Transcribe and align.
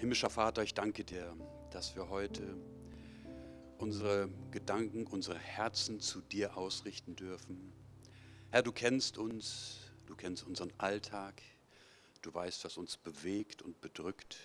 Himmlischer 0.00 0.30
Vater, 0.30 0.62
ich 0.62 0.72
danke 0.72 1.04
dir, 1.04 1.36
dass 1.72 1.94
wir 1.94 2.08
heute 2.08 2.56
unsere 3.76 4.30
Gedanken, 4.50 5.06
unsere 5.06 5.38
Herzen 5.38 6.00
zu 6.00 6.22
dir 6.22 6.56
ausrichten 6.56 7.16
dürfen. 7.16 7.70
Herr, 8.50 8.62
du 8.62 8.72
kennst 8.72 9.18
uns, 9.18 9.80
du 10.06 10.16
kennst 10.16 10.46
unseren 10.46 10.72
Alltag, 10.78 11.42
du 12.22 12.32
weißt, 12.32 12.64
was 12.64 12.78
uns 12.78 12.96
bewegt 12.96 13.60
und 13.60 13.78
bedrückt. 13.82 14.38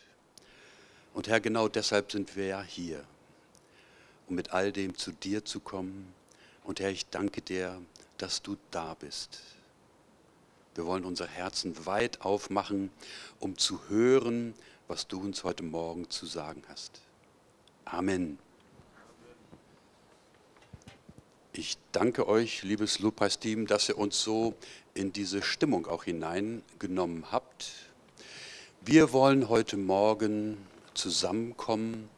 Und 1.13 1.29
Herr, 1.29 1.39
genau 1.39 1.69
deshalb 1.69 2.11
sind 2.11 2.35
wir 2.35 2.47
ja 2.47 2.61
hier, 2.61 3.05
um 4.27 4.35
mit 4.35 4.51
all 4.51 4.73
dem 4.73 4.97
zu 4.97 5.13
dir 5.13 5.45
zu 5.45 5.61
kommen. 5.61 6.13
Und 6.65 6.81
Herr, 6.81 6.91
ich 6.91 7.05
danke 7.05 7.41
dir, 7.41 7.81
dass 8.17 8.41
du 8.41 8.57
da 8.71 8.93
bist. 8.95 9.39
Wir 10.73 10.85
wollen 10.85 11.05
unsere 11.05 11.29
Herzen 11.29 11.85
weit 11.85 12.19
aufmachen, 12.19 12.91
um 13.39 13.57
zu 13.57 13.87
hören, 13.87 14.53
was 14.87 15.07
du 15.07 15.19
uns 15.19 15.43
heute 15.43 15.63
Morgen 15.63 16.09
zu 16.09 16.25
sagen 16.25 16.63
hast. 16.67 17.01
Amen. 17.85 18.37
Ich 21.53 21.77
danke 21.91 22.27
euch, 22.27 22.63
liebes 22.63 22.99
Lobpreisteam, 22.99 23.65
dass 23.65 23.89
ihr 23.89 23.97
uns 23.97 24.21
so 24.21 24.53
in 24.93 25.13
diese 25.13 25.41
Stimmung 25.41 25.87
auch 25.87 26.03
hineingenommen 26.03 27.31
habt. 27.31 27.71
Wir 28.81 29.13
wollen 29.13 29.49
heute 29.49 29.77
Morgen 29.77 30.57
zusammenkommen, 30.93 32.09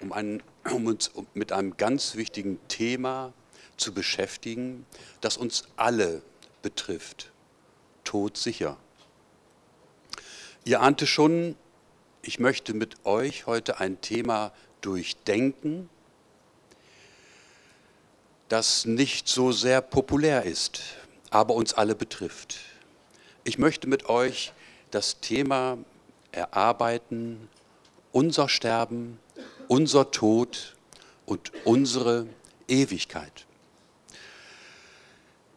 um, 0.00 0.12
einen, 0.12 0.42
um 0.72 0.86
uns 0.86 1.12
mit 1.34 1.52
einem 1.52 1.76
ganz 1.76 2.16
wichtigen 2.16 2.58
Thema 2.68 3.32
zu 3.76 3.92
beschäftigen, 3.92 4.86
das 5.20 5.36
uns 5.36 5.64
alle 5.76 6.22
betrifft. 6.62 7.30
Todsicher. 8.04 8.76
Ihr 10.64 10.80
ahnte 10.80 11.06
schon, 11.06 11.54
ich 12.26 12.40
möchte 12.40 12.74
mit 12.74 13.06
euch 13.06 13.46
heute 13.46 13.78
ein 13.78 14.00
Thema 14.00 14.52
durchdenken, 14.80 15.88
das 18.48 18.84
nicht 18.84 19.28
so 19.28 19.52
sehr 19.52 19.80
populär 19.80 20.42
ist, 20.42 20.82
aber 21.30 21.54
uns 21.54 21.74
alle 21.74 21.94
betrifft. 21.94 22.58
Ich 23.44 23.58
möchte 23.58 23.86
mit 23.86 24.08
euch 24.08 24.52
das 24.90 25.20
Thema 25.20 25.78
erarbeiten, 26.32 27.48
unser 28.10 28.48
Sterben, 28.48 29.20
unser 29.68 30.10
Tod 30.10 30.76
und 31.26 31.52
unsere 31.64 32.26
Ewigkeit. 32.66 33.45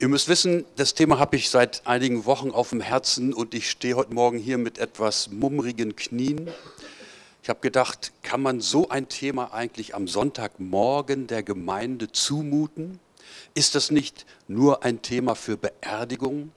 Ihr 0.02 0.08
müsst 0.08 0.30
wissen, 0.30 0.64
das 0.78 0.94
Thema 0.94 1.19
habe 1.19 1.36
ich 1.36 1.50
seit 1.50 1.86
einigen 1.86 2.23
Wochen 2.23 2.52
auf 2.52 2.69
dem 2.69 2.80
Herzen 2.80 3.33
und 3.33 3.53
ich 3.53 3.69
stehe 3.69 3.97
heute 3.97 4.14
Morgen 4.14 4.38
hier 4.38 4.58
mit 4.58 4.78
etwas 4.78 5.30
mummrigen 5.30 5.97
Knien. 5.97 6.50
Ich 7.44 7.50
habe 7.50 7.59
gedacht, 7.59 8.14
kann 8.23 8.41
man 8.41 8.61
so 8.61 8.88
ein 8.88 9.09
Thema 9.09 9.53
eigentlich 9.53 9.95
am 9.95 10.08
Sonntagmorgen 10.08 11.28
der 11.28 11.44
Gemeinde 11.44 12.09
zumuten? 12.14 13.02
Ist 13.56 13.75
das 13.75 13.91
nicht 13.91 14.25
nur 14.47 14.83
ein 14.86 15.02
Thema 15.02 15.36
für 15.36 15.58
Beerdigung? 15.58 16.53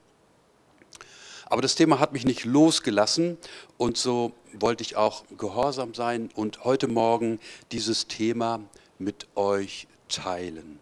Aber 1.47 1.62
das 1.62 1.75
Thema 1.75 1.99
hat 1.99 2.12
mich 2.12 2.25
nicht 2.25 2.45
losgelassen 2.45 3.39
und 3.77 3.97
so 3.97 4.31
wollte 4.53 4.84
ich 4.84 4.95
auch 4.95 5.25
gehorsam 5.37 5.95
sein 5.95 6.31
und 6.37 6.62
heute 6.62 6.87
Morgen 6.87 7.41
dieses 7.73 8.06
Thema 8.06 8.61
mit 9.01 9.27
euch 9.34 9.89
teilen 10.09 10.79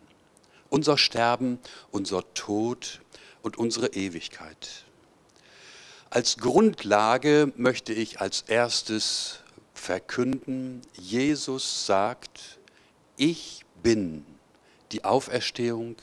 unser 0.70 0.96
Sterben, 0.96 1.58
unser 1.90 2.32
Tod 2.34 3.00
und 3.42 3.58
unsere 3.58 3.88
Ewigkeit. 3.88 4.84
Als 6.08 6.38
Grundlage 6.38 7.52
möchte 7.56 7.92
ich 7.92 8.20
als 8.20 8.42
erstes 8.42 9.40
verkünden, 9.74 10.82
Jesus 10.96 11.86
sagt, 11.86 12.58
ich 13.16 13.64
bin 13.82 14.24
die 14.92 15.04
Auferstehung 15.04 15.96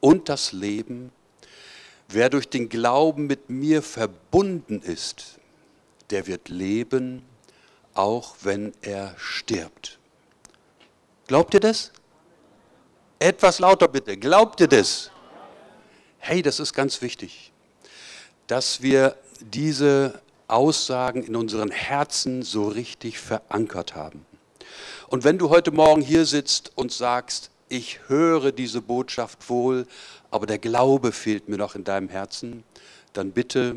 und 0.00 0.28
das 0.28 0.52
Leben. 0.52 1.12
Wer 2.08 2.30
durch 2.30 2.48
den 2.48 2.68
Glauben 2.68 3.26
mit 3.26 3.50
mir 3.50 3.82
verbunden 3.82 4.80
ist, 4.80 5.38
der 6.10 6.26
wird 6.26 6.48
leben, 6.48 7.22
auch 7.94 8.36
wenn 8.42 8.72
er 8.82 9.14
stirbt. 9.18 9.98
Glaubt 11.26 11.54
ihr 11.54 11.60
das? 11.60 11.92
Etwas 13.22 13.60
lauter 13.60 13.86
bitte. 13.86 14.16
Glaubt 14.16 14.58
ihr 14.58 14.66
das? 14.66 15.12
Hey, 16.18 16.42
das 16.42 16.58
ist 16.58 16.74
ganz 16.74 17.02
wichtig, 17.02 17.52
dass 18.48 18.82
wir 18.82 19.14
diese 19.38 20.20
Aussagen 20.48 21.22
in 21.22 21.36
unseren 21.36 21.70
Herzen 21.70 22.42
so 22.42 22.66
richtig 22.66 23.20
verankert 23.20 23.94
haben. 23.94 24.26
Und 25.06 25.22
wenn 25.22 25.38
du 25.38 25.50
heute 25.50 25.70
Morgen 25.70 26.02
hier 26.02 26.26
sitzt 26.26 26.72
und 26.74 26.90
sagst, 26.90 27.52
ich 27.68 28.00
höre 28.08 28.50
diese 28.50 28.82
Botschaft 28.82 29.48
wohl, 29.48 29.86
aber 30.32 30.46
der 30.46 30.58
Glaube 30.58 31.12
fehlt 31.12 31.48
mir 31.48 31.58
noch 31.58 31.76
in 31.76 31.84
deinem 31.84 32.08
Herzen, 32.08 32.64
dann 33.12 33.30
bitte 33.30 33.76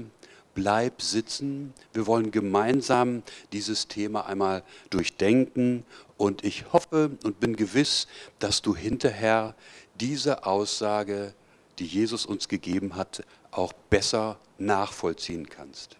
bleib 0.55 1.01
sitzen. 1.01 1.73
Wir 1.93 2.07
wollen 2.07 2.31
gemeinsam 2.31 3.21
dieses 3.51 3.88
Thema 3.88 4.25
einmal 4.25 4.63
durchdenken 4.89 5.85
und 6.17 6.43
ich 6.43 6.73
hoffe 6.73 7.11
und 7.23 7.39
bin 7.39 7.55
gewiss, 7.55 8.07
dass 8.39 8.63
du 8.63 8.75
hinterher 8.75 9.53
diese 9.99 10.45
Aussage, 10.45 11.33
die 11.77 11.85
Jesus 11.85 12.25
uns 12.25 12.47
gegeben 12.47 12.95
hat, 12.95 13.23
auch 13.51 13.73
besser 13.89 14.39
nachvollziehen 14.57 15.49
kannst. 15.49 15.97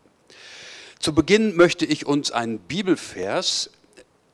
Zu 1.00 1.14
Beginn 1.14 1.56
möchte 1.56 1.86
ich 1.86 2.06
uns 2.06 2.32
einen 2.32 2.60
Bibelvers 2.60 3.70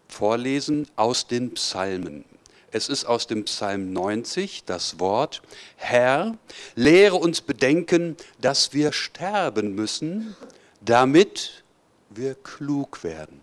vorlesen 0.08 0.88
aus 0.96 1.28
den 1.28 1.54
Psalmen. 1.56 2.26
Es 2.74 2.88
ist 2.88 3.04
aus 3.04 3.28
dem 3.28 3.44
Psalm 3.44 3.92
90 3.92 4.64
das 4.66 4.98
Wort, 4.98 5.42
Herr, 5.76 6.38
lehre 6.76 7.18
uns 7.18 7.42
bedenken, 7.42 8.16
dass 8.40 8.72
wir 8.72 8.94
sterben 8.94 9.76
müssen, 9.76 10.38
damit 10.80 11.66
wir 12.10 12.36
klug 12.36 13.04
werden. 13.04 13.42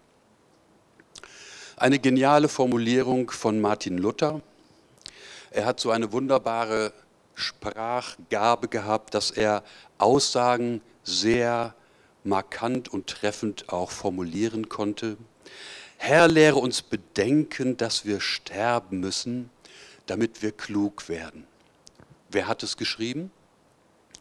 Eine 1.76 1.98
geniale 1.98 2.48
Formulierung 2.48 3.30
von 3.30 3.60
Martin 3.60 3.98
Luther. 3.98 4.40
Er 5.50 5.66
hat 5.66 5.78
so 5.78 5.90
eine 5.90 6.10
wunderbare 6.10 6.94
Sprachgabe 7.34 8.68
gehabt, 8.68 9.12
dass 9.12 9.30
er 9.30 9.62
Aussagen 9.98 10.80
sehr 11.04 11.74
markant 12.24 12.88
und 12.88 13.08
treffend 13.08 13.68
auch 13.68 13.90
formulieren 13.90 14.70
konnte. 14.70 15.18
Herr, 16.00 16.28
lehre 16.28 16.56
uns 16.56 16.80
bedenken, 16.80 17.76
dass 17.76 18.06
wir 18.06 18.20
sterben 18.20 19.00
müssen, 19.00 19.50
damit 20.06 20.42
wir 20.42 20.52
klug 20.52 21.08
werden. 21.08 21.44
Wer 22.30 22.46
hat 22.46 22.62
es 22.62 22.76
geschrieben? 22.76 23.32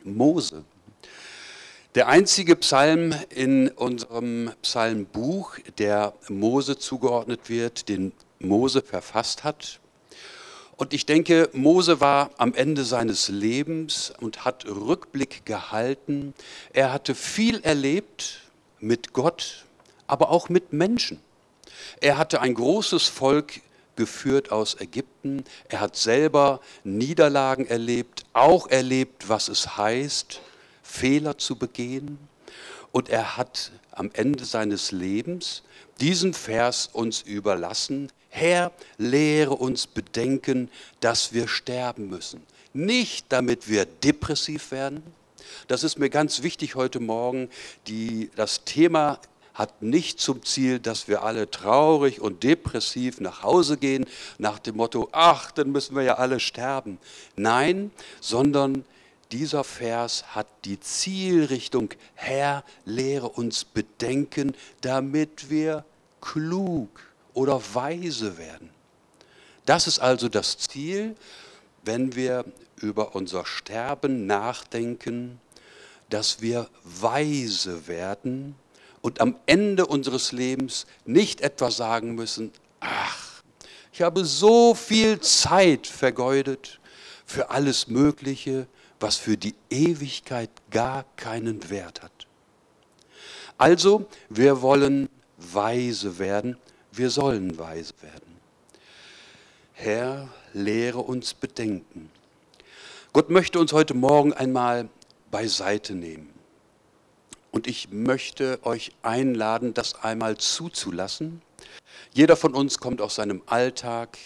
Mose. 0.04 0.66
Der 1.94 2.08
einzige 2.08 2.56
Psalm 2.56 3.14
in 3.30 3.70
unserem 3.70 4.52
Psalmbuch, 4.64 5.60
der 5.78 6.14
Mose 6.30 6.80
zugeordnet 6.80 7.48
wird, 7.48 7.90
den 7.90 8.12
Mose 8.40 8.82
verfasst 8.82 9.44
hat. 9.44 9.80
Und 10.78 10.94
ich 10.94 11.06
denke, 11.06 11.50
Mose 11.54 12.02
war 12.02 12.32
am 12.38 12.56
Ende 12.56 12.84
seines 12.86 13.30
Lebens 13.30 14.12
und 14.20 14.46
hat 14.46 14.66
Rückblick 14.66 15.46
gehalten. 15.46 16.34
Er 16.74 16.92
hatte 16.92 17.14
viel 17.14 17.62
erlebt 17.62 18.42
mit 18.80 19.14
Gott, 19.14 19.66
aber 20.08 20.32
auch 20.32 20.50
mit 20.50 20.74
Menschen. 20.74 21.22
Er 22.02 22.18
hatte 22.18 22.42
ein 22.42 22.54
großes 22.54 23.08
Volk 23.08 23.62
geführt 23.96 24.52
aus 24.52 24.80
Ägypten. 24.80 25.44
Er 25.68 25.82
hat 25.82 25.98
selber 25.98 26.62
Niederlagen 26.84 27.66
erlebt, 27.68 28.26
auch 28.32 28.68
erlebt, 28.68 29.28
was 29.28 29.50
es 29.50 29.78
heißt, 29.78 30.42
Fehler 30.82 31.38
zu 31.38 31.58
begehen. 31.58 32.18
Und 32.92 33.10
er 33.10 33.36
hat 33.36 33.72
am 33.92 34.10
Ende 34.14 34.46
seines 34.46 34.92
Lebens 34.92 35.64
diesen 36.00 36.34
Vers 36.34 36.90
uns 36.94 37.22
überlassen. 37.22 38.12
Herr, 38.30 38.72
lehre 38.98 39.56
uns 39.56 39.88
bedenken, 39.88 40.70
dass 41.00 41.34
wir 41.34 41.48
sterben 41.48 42.10
müssen. 42.10 42.44
Nicht 42.74 43.26
damit 43.30 43.68
wir 43.68 43.86
depressiv 43.86 44.72
werden. 44.72 45.04
Das 45.68 45.84
ist 45.84 45.98
mir 45.98 46.10
ganz 46.10 46.44
wichtig 46.44 46.76
heute 46.76 47.00
Morgen. 47.00 47.50
Die, 47.88 48.30
das 48.36 48.64
Thema 48.64 49.20
hat 49.58 49.82
nicht 49.82 50.20
zum 50.20 50.46
Ziel, 50.46 50.80
dass 50.80 51.08
wir 51.08 51.24
alle 51.24 51.50
traurig 51.50 52.22
und 52.22 52.44
depressiv 52.44 53.20
nach 53.20 53.42
Hause 53.42 53.78
gehen, 53.78 54.06
nach 54.38 54.60
dem 54.60 54.78
Motto, 54.78 55.10
ach, 55.14 55.50
dann 55.50 55.72
müssen 55.72 55.96
wir 55.96 56.04
ja 56.04 56.18
alle 56.18 56.40
sterben. 56.40 57.00
Nein, 57.36 57.90
sondern 58.22 58.86
dieser 59.32 59.64
Vers 59.64 60.36
hat 60.36 60.46
die 60.64 60.80
Zielrichtung, 60.80 61.90
Herr, 62.14 62.64
lehre 62.86 63.30
uns 63.30 63.66
bedenken, 63.66 64.54
damit 64.82 65.50
wir 65.50 65.84
klug 66.22 66.90
oder 67.34 67.60
weise 67.74 68.38
werden. 68.38 68.70
Das 69.66 69.88
ist 69.88 69.98
also 69.98 70.30
das 70.30 70.60
Ziel, 70.60 71.16
wenn 71.84 72.16
wir 72.16 72.46
über 72.76 73.16
unser 73.16 73.44
Sterben 73.48 74.28
nachdenken, 74.28 75.40
dass 76.10 76.42
wir 76.42 76.70
weise 76.84 77.88
werden 77.88 78.56
und 79.02 79.22
am 79.22 79.36
Ende 79.46 79.86
unseres 79.86 80.32
Lebens 80.32 80.86
nicht 81.06 81.42
etwa 81.42 81.72
sagen 81.72 82.16
müssen, 82.16 82.52
ach, 82.80 83.42
ich 83.92 84.02
habe 84.02 84.26
so 84.26 84.76
viel 84.76 85.20
Zeit 85.22 85.88
vergeudet 85.88 86.80
für 87.26 87.50
alles 87.50 87.88
Mögliche, 87.88 88.68
was 89.00 89.16
für 89.16 89.38
die 89.38 89.56
Ewigkeit 89.70 90.50
gar 90.72 91.06
keinen 91.16 91.70
Wert 91.70 92.02
hat. 92.02 92.28
Also, 93.58 94.08
wir 94.30 94.62
wollen 94.62 95.10
weise 95.38 96.20
werden, 96.20 96.58
wir 96.92 97.10
sollen 97.10 97.58
weise 97.58 97.94
werden. 98.02 98.38
Herr, 99.74 100.30
lehre 100.54 101.00
uns 101.00 101.34
bedenken. 101.34 102.10
Gott 103.14 103.30
möchte 103.30 103.60
uns 103.60 103.74
heute 103.74 103.94
Morgen 103.94 104.34
einmal 104.34 104.90
beiseite 105.32 105.94
nehmen. 105.96 106.37
Und 107.58 107.66
ich 107.66 107.90
möchte 107.90 108.60
euch 108.62 108.92
einladen, 109.02 109.74
das 109.74 109.96
einmal 110.04 110.38
zuzulassen. 110.38 111.42
Jeder 112.14 112.38
von 112.38 112.54
uns 112.54 112.78
kommt 112.78 113.02
aus 113.02 113.16
seinem 113.16 113.42
Alltag, 113.48 114.20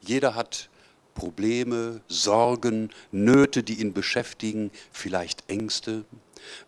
jeder 0.00 0.36
hat 0.36 0.68
Probleme, 1.16 2.02
Sorgen, 2.06 2.90
Nöte, 3.10 3.64
die 3.64 3.80
ihn 3.80 3.94
beschäftigen, 3.94 4.70
vielleicht 4.92 5.42
Ängste. 5.50 6.04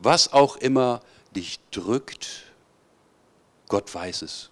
Was 0.00 0.32
auch 0.32 0.56
immer 0.56 1.00
dich 1.36 1.60
drückt, 1.70 2.42
Gott 3.68 3.94
weiß 3.94 4.22
es. 4.22 4.50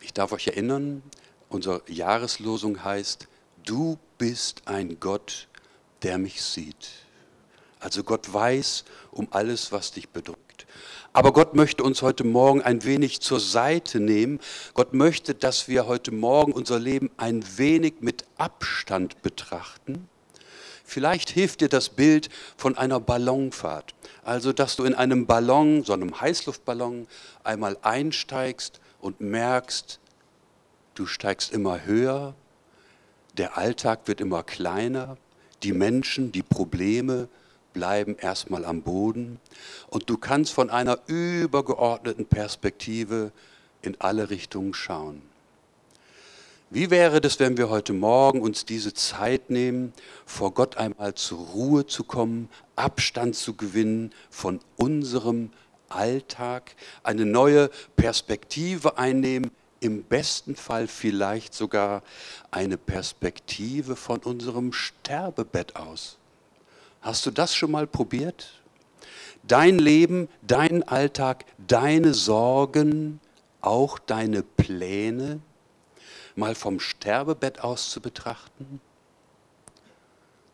Ich 0.00 0.12
darf 0.12 0.32
euch 0.32 0.46
erinnern, 0.46 1.02
unsere 1.48 1.80
Jahreslosung 1.86 2.84
heißt, 2.84 3.28
du 3.64 3.98
bist 4.18 4.60
ein 4.68 5.00
Gott, 5.00 5.48
der 6.02 6.18
mich 6.18 6.42
sieht. 6.42 6.90
Also 7.82 8.04
Gott 8.04 8.32
weiß 8.32 8.84
um 9.10 9.26
alles, 9.32 9.72
was 9.72 9.90
dich 9.90 10.08
bedrückt. 10.08 10.66
Aber 11.12 11.32
Gott 11.32 11.54
möchte 11.54 11.82
uns 11.82 12.00
heute 12.00 12.22
Morgen 12.22 12.62
ein 12.62 12.84
wenig 12.84 13.20
zur 13.20 13.40
Seite 13.40 13.98
nehmen. 13.98 14.38
Gott 14.72 14.94
möchte, 14.94 15.34
dass 15.34 15.66
wir 15.66 15.86
heute 15.86 16.12
Morgen 16.12 16.52
unser 16.52 16.78
Leben 16.78 17.10
ein 17.16 17.44
wenig 17.58 17.94
mit 18.00 18.24
Abstand 18.38 19.20
betrachten. 19.20 20.08
Vielleicht 20.84 21.30
hilft 21.30 21.60
dir 21.60 21.68
das 21.68 21.88
Bild 21.88 22.28
von 22.56 22.78
einer 22.78 23.00
Ballonfahrt. 23.00 23.94
Also, 24.22 24.52
dass 24.52 24.76
du 24.76 24.84
in 24.84 24.94
einem 24.94 25.26
Ballon, 25.26 25.82
so 25.82 25.92
einem 25.92 26.20
Heißluftballon, 26.20 27.08
einmal 27.42 27.76
einsteigst 27.82 28.80
und 29.00 29.20
merkst, 29.20 29.98
du 30.94 31.06
steigst 31.06 31.52
immer 31.52 31.84
höher, 31.84 32.34
der 33.36 33.58
Alltag 33.58 34.06
wird 34.06 34.20
immer 34.20 34.44
kleiner, 34.44 35.16
die 35.64 35.72
Menschen, 35.72 36.30
die 36.30 36.42
Probleme 36.42 37.28
bleiben 37.72 38.16
erstmal 38.16 38.64
am 38.64 38.82
Boden 38.82 39.38
und 39.88 40.08
du 40.10 40.16
kannst 40.16 40.52
von 40.52 40.70
einer 40.70 40.98
übergeordneten 41.06 42.26
Perspektive 42.26 43.32
in 43.82 44.00
alle 44.00 44.30
Richtungen 44.30 44.74
schauen. 44.74 45.22
Wie 46.70 46.90
wäre 46.90 47.20
das, 47.20 47.38
wenn 47.38 47.58
wir 47.58 47.68
heute 47.68 47.92
Morgen 47.92 48.40
uns 48.40 48.64
diese 48.64 48.94
Zeit 48.94 49.50
nehmen, 49.50 49.92
vor 50.24 50.54
Gott 50.54 50.78
einmal 50.78 51.14
zur 51.14 51.38
Ruhe 51.38 51.86
zu 51.86 52.02
kommen, 52.02 52.48
Abstand 52.76 53.36
zu 53.36 53.54
gewinnen 53.54 54.10
von 54.30 54.58
unserem 54.76 55.50
Alltag, 55.90 56.74
eine 57.02 57.26
neue 57.26 57.68
Perspektive 57.96 58.96
einnehmen, 58.96 59.50
im 59.80 60.04
besten 60.04 60.56
Fall 60.56 60.86
vielleicht 60.86 61.52
sogar 61.52 62.02
eine 62.50 62.78
Perspektive 62.78 63.94
von 63.96 64.20
unserem 64.20 64.72
Sterbebett 64.72 65.76
aus. 65.76 66.16
Hast 67.02 67.26
du 67.26 67.32
das 67.32 67.54
schon 67.54 67.72
mal 67.72 67.88
probiert? 67.88 68.62
Dein 69.42 69.80
Leben, 69.80 70.28
dein 70.40 70.84
Alltag, 70.84 71.44
deine 71.58 72.14
Sorgen, 72.14 73.20
auch 73.60 73.98
deine 73.98 74.44
Pläne, 74.44 75.40
mal 76.36 76.54
vom 76.54 76.78
Sterbebett 76.78 77.60
aus 77.60 77.90
zu 77.90 78.00
betrachten? 78.00 78.80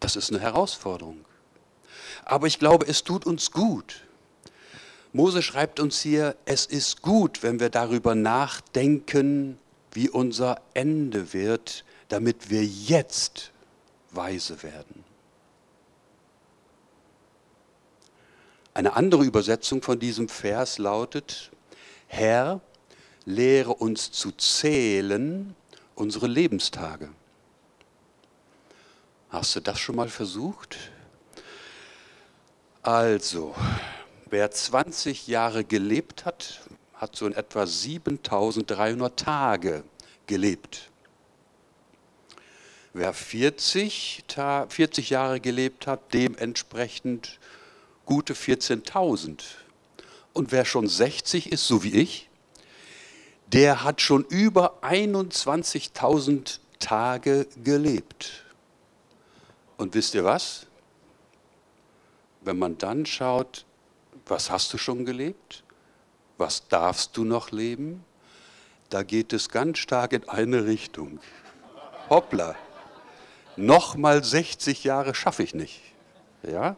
Das 0.01 0.17
ist 0.17 0.31
eine 0.31 0.41
Herausforderung. 0.41 1.25
Aber 2.25 2.47
ich 2.47 2.59
glaube, 2.59 2.87
es 2.87 3.05
tut 3.05 3.27
uns 3.27 3.51
gut. 3.51 4.05
Mose 5.13 5.43
schreibt 5.43 5.81
uns 5.81 6.01
hier, 6.01 6.35
es 6.47 6.65
ist 6.65 7.03
gut, 7.03 7.43
wenn 7.43 7.61
wir 7.61 7.69
darüber 7.69 8.15
nachdenken, 8.15 9.59
wie 9.93 10.09
unser 10.09 10.63
Ende 10.73 11.35
wird, 11.35 11.85
damit 12.09 12.49
wir 12.49 12.65
jetzt 12.65 13.53
weise 14.11 14.63
werden. 14.63 15.08
Eine 18.79 18.95
andere 18.95 19.25
Übersetzung 19.25 19.83
von 19.83 19.99
diesem 19.99 20.29
Vers 20.29 20.79
lautet, 20.79 21.51
Herr, 22.07 22.61
lehre 23.25 23.75
uns 23.75 24.13
zu 24.13 24.31
zählen 24.31 25.57
unsere 25.97 26.29
Lebenstage. 26.29 27.09
Hast 29.31 29.57
du 29.57 29.61
das 29.63 29.81
schon 29.81 29.97
mal 29.97 30.09
versucht? 30.09 30.77
Also, 32.83 33.53
wer 34.31 34.49
20 34.49 35.27
Jahre 35.27 35.65
gelebt 35.65 36.25
hat, 36.25 36.61
hat 36.95 37.17
so 37.17 37.27
in 37.27 37.33
etwa 37.33 37.67
7300 37.67 39.19
Tage 39.19 39.83
gelebt. 40.29 40.89
Wer 42.93 43.13
40, 43.13 44.23
40 44.69 45.11
Jahre 45.11 45.41
gelebt 45.41 45.89
hat, 45.89 46.15
dementsprechend 46.15 47.41
gute 48.09 48.33
14.000. 48.33 49.43
Und 50.33 50.51
wer 50.51 50.65
schon 50.65 50.89
60 50.89 51.53
ist, 51.53 51.67
so 51.67 51.83
wie 51.83 51.93
ich, 51.93 52.31
der 53.49 53.85
hat 53.85 54.01
schon 54.01 54.25
über 54.25 54.83
21.000 54.83 56.59
Tage 56.79 57.47
gelebt. 57.63 58.45
Und 59.77 59.95
wisst 59.95 60.15
ihr 60.15 60.25
was? 60.25 60.67
Wenn 62.41 62.59
man 62.59 62.79
dann 62.79 63.05
schaut, 63.05 63.67
was 64.25 64.51
hast 64.51 64.73
du 64.73 64.79
schon 64.79 65.05
gelebt? 65.05 65.63
Was 66.39 66.67
darfst 66.67 67.15
du 67.15 67.25
noch 67.25 67.51
leben? 67.51 68.05
Da 68.89 69.03
geht 69.03 69.35
es 69.35 69.51
ganz 69.51 69.79
stark 69.79 70.15
in 70.15 70.27
eine 70.31 70.65
Richtung. 70.65 71.21
Hoppla, 72.09 72.55
nochmal 73.57 74.25
60 74.25 74.85
Jahre 74.85 75.15
schaffe 75.15 75.43
ich 75.43 75.55
nicht. 75.55 75.83
Ja? 76.43 76.77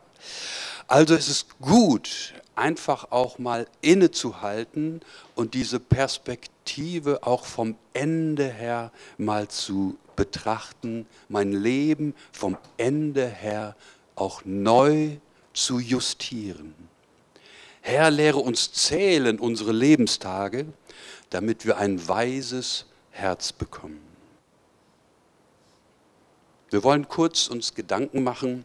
Also 0.90 1.14
es 1.14 1.28
ist 1.28 1.46
gut, 1.60 2.34
einfach 2.56 3.12
auch 3.12 3.38
mal 3.38 3.68
innezuhalten 3.80 5.02
und 5.36 5.54
diese 5.54 5.78
Perspektive 5.78 7.22
auch 7.22 7.44
vom 7.44 7.76
Ende 7.92 8.48
her 8.48 8.90
mal 9.16 9.46
zu 9.46 9.96
betrachten, 10.16 11.06
mein 11.28 11.52
Leben 11.52 12.12
vom 12.32 12.58
Ende 12.76 13.28
her 13.28 13.76
auch 14.16 14.42
neu 14.44 15.18
zu 15.54 15.78
justieren. 15.78 16.74
Herr, 17.82 18.10
lehre 18.10 18.38
uns 18.38 18.72
zählen 18.72 19.38
unsere 19.38 19.70
Lebenstage, 19.70 20.66
damit 21.30 21.66
wir 21.66 21.76
ein 21.76 22.08
weises 22.08 22.86
Herz 23.12 23.52
bekommen. 23.52 24.00
Wir 26.70 26.82
wollen 26.82 27.06
kurz 27.06 27.46
uns 27.46 27.76
Gedanken 27.76 28.24
machen, 28.24 28.64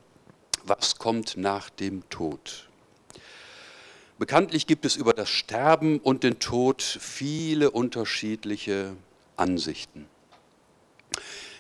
was 0.66 0.98
kommt 0.98 1.38
nach 1.38 1.70
dem 1.70 2.08
Tod. 2.10 2.68
Bekanntlich 4.18 4.66
gibt 4.66 4.86
es 4.86 4.96
über 4.96 5.14
das 5.14 5.30
Sterben 5.30 6.00
und 6.00 6.24
den 6.24 6.40
Tod 6.40 6.82
viele 6.82 7.72
unterschiedliche 7.72 8.96
Ansichten. 9.36 10.08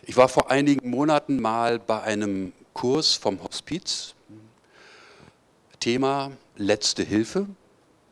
Ich 0.03 0.15
war 0.15 0.29
vor 0.29 0.51
einigen 0.51 0.89
Monaten 0.89 1.41
mal 1.41 1.79
bei 1.79 2.01
einem 2.01 2.53
Kurs 2.73 3.15
vom 3.15 3.43
Hospiz. 3.43 4.13
Thema 5.79 6.31
letzte 6.55 7.03
Hilfe, 7.03 7.47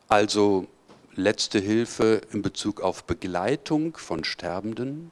also 0.08 0.68
letzte 1.16 1.60
Hilfe 1.60 2.22
in 2.32 2.42
Bezug 2.42 2.82
auf 2.82 3.06
Begleitung 3.06 3.96
von 3.98 4.24
Sterbenden. 4.24 5.12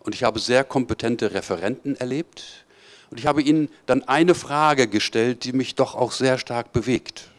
Und 0.00 0.14
ich 0.14 0.24
habe 0.24 0.38
sehr 0.38 0.64
kompetente 0.64 1.32
Referenten 1.32 1.96
erlebt. 1.96 2.65
Und 3.10 3.18
ich 3.18 3.26
habe 3.26 3.42
ihnen 3.42 3.68
dann 3.86 4.02
eine 4.04 4.34
Frage 4.34 4.88
gestellt, 4.88 5.44
die 5.44 5.52
mich 5.52 5.74
doch 5.74 5.94
auch 5.94 6.12
sehr 6.12 6.38
stark 6.38 6.72
bewegt. 6.72 7.30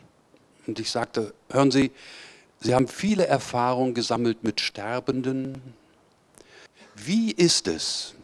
Und 0.66 0.80
ich 0.80 0.92
sagte, 0.92 1.34
hören 1.50 1.72
Sie, 1.72 1.92
Sie 2.60 2.74
haben 2.74 2.88
viele 2.88 3.28
Erfahrungen 3.28 3.94
gesammelt 3.94 4.44
mit 4.44 4.62
Sterbenden. 4.62 5.62
Wie 6.96 7.32
ist 7.32 7.68
es, 7.68 8.16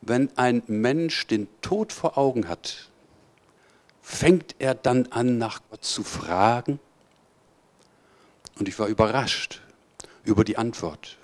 wenn 0.00 0.36
ein 0.36 0.62
Mensch 0.66 1.26
den 1.26 1.48
Tod 1.60 1.92
vor 1.92 2.18
Augen 2.18 2.48
hat? 2.48 2.88
Fängt 4.02 4.56
er 4.58 4.74
dann 4.74 5.06
an, 5.12 5.38
nach 5.38 5.60
Gott 5.70 5.84
zu 5.84 6.02
fragen? 6.02 6.80
Und 8.58 8.68
ich 8.68 8.78
war 8.78 8.88
überrascht 8.88 9.60
über 10.24 10.44
die 10.44 10.58
Antwort. 10.58 11.16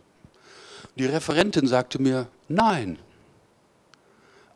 Die 0.97 1.07
Referentin 1.07 1.67
sagte 1.67 2.01
mir, 2.01 2.29
nein. 2.49 2.99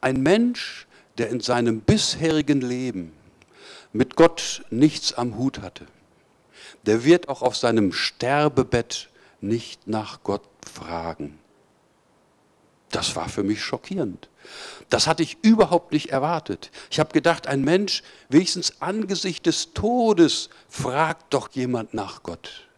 Ein 0.05 0.23
Mensch, 0.23 0.87
der 1.17 1.31
in 1.31 1.41
seinem 1.41 1.81
bisherigen 1.81 2.61
Leben 2.61 3.15
mit 3.95 4.17
Gott 4.17 4.63
nichts 4.69 5.15
am 5.15 5.39
Hut 5.39 5.63
hatte, 5.63 5.87
der 6.83 7.05
wird 7.05 7.31
auch 7.31 7.41
auf 7.41 7.57
seinem 7.57 7.91
Sterbebett 7.91 9.09
nicht 9.41 9.89
nach 9.89 10.23
Gott 10.23 10.47
fragen. 10.71 11.39
Das 12.91 13.17
war 13.17 13.31
für 13.31 13.45
mich 13.45 13.63
schockierend. 13.65 14.29
Das 14.91 15.07
hatte 15.07 15.23
ich 15.23 15.39
überhaupt 15.41 15.93
nicht 15.93 16.11
erwartet. 16.11 16.71
Ich 16.91 17.01
habe 17.01 17.15
gedacht, 17.15 17.47
ein 17.47 17.65
Mensch, 17.65 18.03
wenigstens 18.29 18.83
angesichts 18.83 19.45
des 19.45 19.73
Todes, 19.73 20.51
fragt 20.69 21.33
doch 21.33 21.49
jemand 21.53 21.95
nach 21.95 22.23
Gott. 22.23 22.69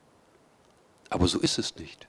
Aber 1.11 1.26
so 1.26 1.40
ist 1.40 1.59
es 1.59 1.75
nicht. 1.75 2.06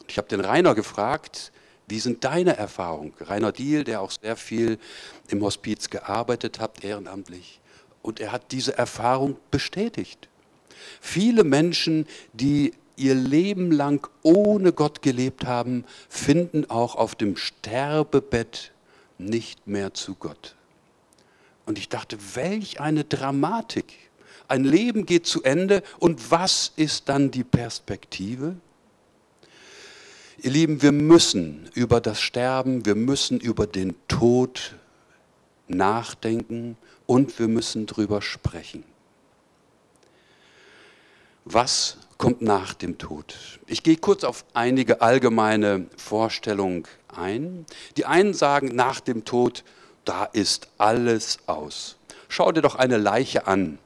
Und 0.00 0.12
ich 0.12 0.18
habe 0.18 0.28
den 0.28 0.42
Rainer 0.42 0.76
gefragt, 0.76 1.50
wie 1.86 2.00
sind 2.00 2.24
deine 2.24 2.56
Erfahrungen? 2.56 3.12
Rainer 3.20 3.52
Diel, 3.52 3.84
der 3.84 4.00
auch 4.00 4.10
sehr 4.10 4.36
viel 4.36 4.78
im 5.28 5.42
Hospiz 5.42 5.90
gearbeitet 5.90 6.58
hat, 6.58 6.82
ehrenamtlich. 6.82 7.60
Und 8.02 8.20
er 8.20 8.32
hat 8.32 8.52
diese 8.52 8.76
Erfahrung 8.76 9.36
bestätigt. 9.50 10.28
Viele 11.00 11.44
Menschen, 11.44 12.06
die 12.32 12.72
ihr 12.96 13.14
Leben 13.14 13.70
lang 13.72 14.08
ohne 14.22 14.72
Gott 14.72 15.02
gelebt 15.02 15.44
haben, 15.44 15.84
finden 16.08 16.68
auch 16.70 16.96
auf 16.96 17.14
dem 17.14 17.36
Sterbebett 17.36 18.72
nicht 19.18 19.66
mehr 19.66 19.94
zu 19.94 20.14
Gott. 20.14 20.56
Und 21.66 21.78
ich 21.78 21.88
dachte, 21.88 22.18
welch 22.34 22.80
eine 22.80 23.04
Dramatik. 23.04 23.94
Ein 24.48 24.64
Leben 24.64 25.06
geht 25.06 25.26
zu 25.26 25.42
Ende 25.42 25.82
und 25.98 26.30
was 26.30 26.72
ist 26.76 27.08
dann 27.08 27.30
die 27.30 27.44
Perspektive? 27.44 28.56
Ihr 30.44 30.50
Lieben, 30.50 30.82
wir 30.82 30.92
müssen 30.92 31.70
über 31.72 32.02
das 32.02 32.20
Sterben, 32.20 32.84
wir 32.84 32.96
müssen 32.96 33.40
über 33.40 33.66
den 33.66 33.94
Tod 34.08 34.74
nachdenken 35.68 36.76
und 37.06 37.38
wir 37.38 37.48
müssen 37.48 37.86
drüber 37.86 38.20
sprechen. 38.20 38.84
Was 41.46 41.96
kommt 42.18 42.42
nach 42.42 42.74
dem 42.74 42.98
Tod? 42.98 43.58
Ich 43.66 43.82
gehe 43.82 43.96
kurz 43.96 44.22
auf 44.22 44.44
einige 44.52 45.00
allgemeine 45.00 45.86
Vorstellungen 45.96 46.84
ein. 47.08 47.64
Die 47.96 48.04
einen 48.04 48.34
sagen, 48.34 48.68
nach 48.76 49.00
dem 49.00 49.24
Tod, 49.24 49.64
da 50.04 50.26
ist 50.26 50.68
alles 50.76 51.38
aus. 51.46 51.96
Schau 52.28 52.52
dir 52.52 52.60
doch 52.60 52.74
eine 52.74 52.98
Leiche 52.98 53.46
an, 53.46 53.78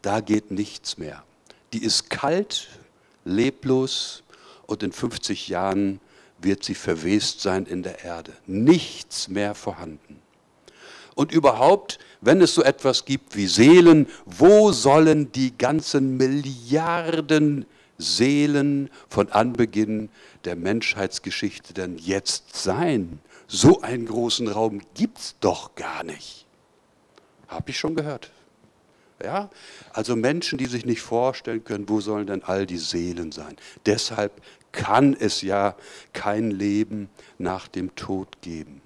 da 0.00 0.20
geht 0.20 0.50
nichts 0.50 0.96
mehr. 0.96 1.22
Die 1.74 1.84
ist 1.84 2.08
kalt, 2.08 2.68
leblos 3.26 4.23
und 4.66 4.82
in 4.82 4.92
50 4.92 5.48
Jahren 5.48 6.00
wird 6.40 6.64
sie 6.64 6.74
verwest 6.74 7.40
sein 7.40 7.66
in 7.66 7.82
der 7.82 8.04
Erde. 8.04 8.32
Nichts 8.46 9.28
mehr 9.28 9.54
vorhanden. 9.54 10.20
Und 11.14 11.32
überhaupt, 11.32 11.98
wenn 12.20 12.40
es 12.40 12.54
so 12.54 12.62
etwas 12.62 13.04
gibt 13.04 13.36
wie 13.36 13.46
Seelen, 13.46 14.08
wo 14.24 14.72
sollen 14.72 15.30
die 15.32 15.56
ganzen 15.56 16.16
Milliarden 16.16 17.66
Seelen 17.98 18.90
von 19.08 19.30
Anbeginn 19.30 20.08
der 20.44 20.56
Menschheitsgeschichte 20.56 21.72
denn 21.72 21.98
jetzt 21.98 22.56
sein? 22.56 23.20
So 23.46 23.82
einen 23.82 24.06
großen 24.06 24.48
Raum 24.48 24.80
gibt 24.94 25.18
es 25.18 25.36
doch 25.40 25.74
gar 25.76 26.02
nicht. 26.02 26.46
Habe 27.46 27.70
ich 27.70 27.78
schon 27.78 27.94
gehört. 27.94 28.32
Ja? 29.24 29.50
Also 29.92 30.14
Menschen, 30.16 30.58
die 30.58 30.66
sich 30.66 30.84
nicht 30.84 31.02
vorstellen 31.02 31.64
können, 31.64 31.88
wo 31.88 32.00
sollen 32.00 32.26
denn 32.26 32.42
all 32.42 32.66
die 32.66 32.78
Seelen 32.78 33.32
sein? 33.32 33.56
Deshalb 33.86 34.32
kann 34.72 35.16
es 35.18 35.42
ja 35.42 35.76
kein 36.12 36.50
Leben 36.50 37.08
nach 37.38 37.68
dem 37.68 37.94
Tod 37.94 38.40
geben. 38.42 38.82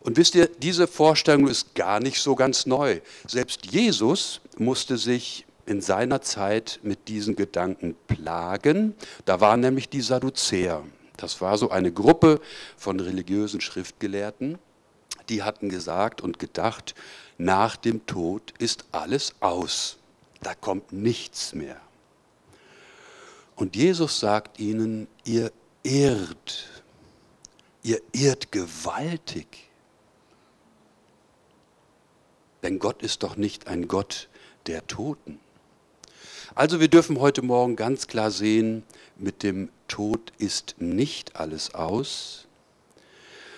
Und 0.00 0.16
wisst 0.16 0.34
ihr, 0.34 0.46
diese 0.46 0.86
Vorstellung 0.86 1.48
ist 1.48 1.74
gar 1.74 2.00
nicht 2.00 2.20
so 2.20 2.34
ganz 2.34 2.66
neu. 2.66 3.00
Selbst 3.26 3.66
Jesus 3.66 4.40
musste 4.56 4.96
sich 4.96 5.44
in 5.66 5.80
seiner 5.80 6.22
Zeit 6.22 6.80
mit 6.82 7.08
diesen 7.08 7.36
Gedanken 7.36 7.94
plagen. 8.06 8.94
Da 9.24 9.40
waren 9.40 9.60
nämlich 9.60 9.88
die 9.88 10.00
Sadduzäer. 10.00 10.82
Das 11.16 11.40
war 11.40 11.58
so 11.58 11.70
eine 11.70 11.92
Gruppe 11.92 12.40
von 12.76 13.00
religiösen 13.00 13.60
Schriftgelehrten, 13.60 14.58
die 15.28 15.42
hatten 15.42 15.68
gesagt 15.68 16.22
und 16.22 16.38
gedacht, 16.38 16.94
nach 17.38 17.76
dem 17.76 18.04
Tod 18.06 18.52
ist 18.58 18.84
alles 18.92 19.34
aus. 19.40 19.98
Da 20.42 20.54
kommt 20.54 20.92
nichts 20.92 21.54
mehr. 21.54 21.80
Und 23.56 23.74
Jesus 23.74 24.20
sagt 24.20 24.60
ihnen, 24.60 25.08
ihr 25.24 25.52
irrt, 25.82 26.82
ihr 27.82 28.00
irrt 28.12 28.52
gewaltig. 28.52 29.46
Denn 32.62 32.78
Gott 32.78 33.02
ist 33.02 33.22
doch 33.22 33.36
nicht 33.36 33.68
ein 33.68 33.88
Gott 33.88 34.28
der 34.66 34.86
Toten. 34.86 35.40
Also 36.54 36.80
wir 36.80 36.88
dürfen 36.88 37.20
heute 37.20 37.42
Morgen 37.42 37.76
ganz 37.76 38.08
klar 38.08 38.30
sehen, 38.30 38.82
mit 39.16 39.42
dem 39.42 39.70
Tod 39.86 40.32
ist 40.38 40.76
nicht 40.78 41.36
alles 41.36 41.74
aus, 41.74 42.46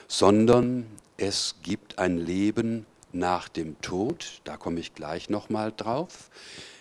sondern 0.07 0.87
es 1.17 1.57
gibt 1.63 1.99
ein 1.99 2.19
Leben 2.19 2.87
nach 3.13 3.49
dem 3.49 3.81
Tod. 3.81 4.41
Da 4.45 4.57
komme 4.57 4.81
ich 4.81 4.95
gleich 4.95 5.31
nochmal 5.31 5.73
drauf. 5.77 6.31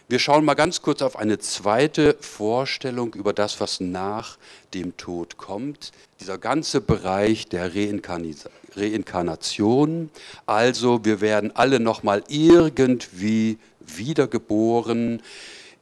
Wir 0.08 0.18
schauen 0.18 0.44
mal 0.44 0.56
ganz 0.56 0.82
kurz 0.82 1.04
auf 1.04 1.18
eine 1.18 1.38
zweite 1.38 2.18
Vorstellung 2.20 3.14
über 3.14 3.32
das, 3.32 3.62
was 3.62 3.80
nach 3.80 4.40
dem 4.74 4.98
Tod 4.98 5.38
kommt. 5.38 5.92
Dieser 6.20 6.40
ganze 6.40 6.82
Bereich 6.82 7.48
der 7.48 7.76
Reinkarnation. 7.76 10.10
Also 10.48 11.06
wir 11.06 11.22
werden 11.22 11.56
alle 11.56 11.80
nochmal 11.80 12.24
irgendwie 12.28 13.60
wiedergeboren 13.80 15.22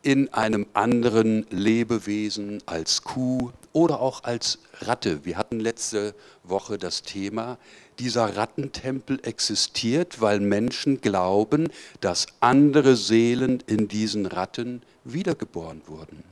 in 0.03 0.31
einem 0.33 0.67
anderen 0.73 1.45
Lebewesen 1.49 2.61
als 2.65 3.03
Kuh 3.03 3.51
oder 3.77 4.01
auch 4.01 4.23
als 4.23 4.57
Ratte. 4.81 5.23
Wir 5.23 5.37
hatten 5.37 5.59
letzte 5.59 6.15
Woche 6.43 6.79
das 6.79 7.03
Thema, 7.03 7.59
dieser 7.99 8.35
Rattentempel 8.35 9.19
existiert, 9.21 10.19
weil 10.19 10.39
Menschen 10.39 10.99
glauben, 10.99 11.69
dass 12.01 12.25
andere 12.39 12.95
Seelen 12.95 13.63
in 13.67 13.87
diesen 13.87 14.25
Ratten 14.25 14.81
wiedergeboren 15.03 15.83
wurden. 15.85 16.23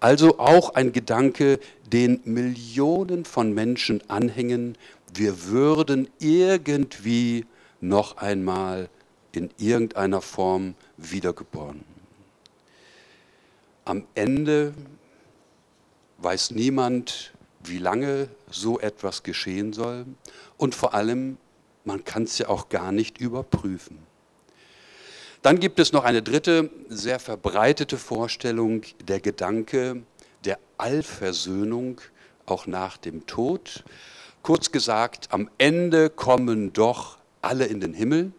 Also 0.00 0.40
auch 0.40 0.74
ein 0.74 0.90
Gedanke, 0.90 1.60
den 1.92 2.22
Millionen 2.24 3.24
von 3.24 3.54
Menschen 3.54 4.02
anhängen, 4.10 4.76
wir 5.14 5.44
würden 5.44 6.08
irgendwie 6.18 7.46
noch 7.80 8.16
einmal 8.16 8.88
in 9.30 9.50
irgendeiner 9.58 10.20
Form 10.20 10.74
wiedergeboren. 10.96 11.84
Am 13.84 14.02
Ende 14.16 14.74
weiß 16.22 16.52
niemand, 16.52 17.32
wie 17.64 17.78
lange 17.78 18.28
so 18.50 18.78
etwas 18.78 19.22
geschehen 19.22 19.72
soll 19.72 20.06
und 20.56 20.74
vor 20.74 20.94
allem, 20.94 21.38
man 21.84 22.04
kann 22.04 22.24
es 22.24 22.38
ja 22.38 22.48
auch 22.48 22.68
gar 22.68 22.92
nicht 22.92 23.18
überprüfen. 23.18 23.98
Dann 25.42 25.58
gibt 25.58 25.78
es 25.78 25.92
noch 25.92 26.04
eine 26.04 26.22
dritte, 26.22 26.70
sehr 26.88 27.18
verbreitete 27.18 27.96
Vorstellung, 27.96 28.82
der 29.02 29.20
Gedanke 29.20 30.02
der 30.44 30.58
Allversöhnung 30.76 32.00
auch 32.46 32.66
nach 32.66 32.98
dem 32.98 33.26
Tod. 33.26 33.84
Kurz 34.42 34.70
gesagt, 34.70 35.28
am 35.30 35.48
Ende 35.56 36.10
kommen 36.10 36.72
doch 36.72 37.18
alle 37.40 37.66
in 37.66 37.80
den 37.80 37.94
Himmel, 37.94 38.32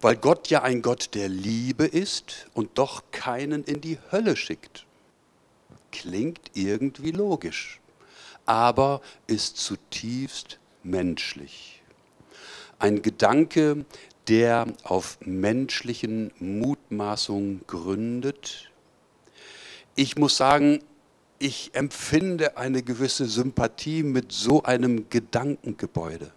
weil 0.00 0.16
Gott 0.16 0.48
ja 0.48 0.62
ein 0.62 0.82
Gott 0.82 1.14
der 1.14 1.28
Liebe 1.28 1.84
ist 1.84 2.46
und 2.54 2.78
doch 2.78 3.02
keinen 3.10 3.64
in 3.64 3.80
die 3.80 3.98
Hölle 4.10 4.36
schickt. 4.36 4.86
Klingt 5.94 6.50
irgendwie 6.54 7.12
logisch, 7.12 7.80
aber 8.46 9.00
ist 9.28 9.58
zutiefst 9.58 10.58
menschlich. 10.82 11.82
Ein 12.80 13.00
Gedanke, 13.00 13.86
der 14.26 14.66
auf 14.82 15.18
menschlichen 15.24 16.32
Mutmaßungen 16.40 17.60
gründet. 17.68 18.72
Ich 19.94 20.16
muss 20.18 20.36
sagen, 20.36 20.80
ich 21.38 21.70
empfinde 21.74 22.56
eine 22.56 22.82
gewisse 22.82 23.26
Sympathie 23.26 24.02
mit 24.02 24.32
so 24.32 24.64
einem 24.64 25.08
Gedankengebäude. 25.10 26.32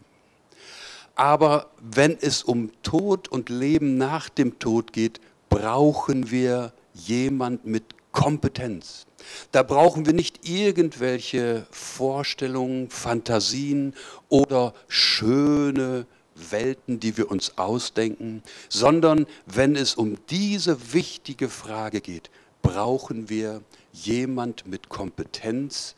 Aber 1.16 1.72
wenn 1.82 2.16
es 2.22 2.44
um 2.44 2.72
Tod 2.84 3.28
und 3.28 3.50
Leben 3.50 3.98
nach 3.98 4.30
dem 4.30 4.60
Tod 4.60 4.94
geht, 4.94 5.20
brauchen 5.50 6.30
wir 6.30 6.74
jemand 6.94 7.66
mit 7.66 7.97
Kompetenz. 8.18 9.06
Da 9.52 9.62
brauchen 9.62 10.08
wir 10.08 10.14
nicht 10.14 10.50
irgendwelche 10.50 11.68
Vorstellungen, 11.70 12.90
Fantasien 12.90 13.94
oder 14.28 14.74
schöne 14.88 16.08
Welten, 16.34 17.00
die 17.00 17.16
wir 17.16 17.30
uns 17.30 17.60
ausdenken, 17.60 18.42
sondern 18.70 19.28
wenn 19.46 19.76
es 19.76 19.94
um 19.94 20.18
diese 20.32 20.94
wichtige 20.94 21.48
Frage 21.48 22.02
geht, 22.02 22.32
brauchen 22.64 23.30
wir 23.30 23.62
jemand 23.94 24.66
mit 24.66 24.90
Kompetenz, 24.90 25.94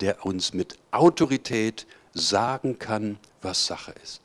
der 0.00 0.24
uns 0.24 0.54
mit 0.54 0.78
Autorität 0.92 1.88
sagen 2.12 2.78
kann, 2.78 3.18
was 3.42 3.66
Sache 3.66 3.92
ist. 4.00 4.20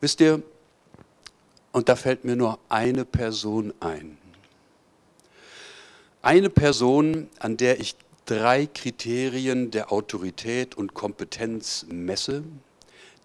Wisst 0.00 0.20
ihr, 0.20 0.40
Und 1.72 1.88
da 1.88 1.96
fällt 1.96 2.24
mir 2.24 2.36
nur 2.36 2.60
eine 2.68 3.04
Person 3.04 3.72
ein. 3.80 4.19
Eine 6.22 6.50
Person, 6.50 7.30
an 7.38 7.56
der 7.56 7.80
ich 7.80 7.96
drei 8.26 8.66
Kriterien 8.66 9.70
der 9.70 9.90
Autorität 9.90 10.76
und 10.76 10.92
Kompetenz 10.92 11.86
messe. 11.88 12.44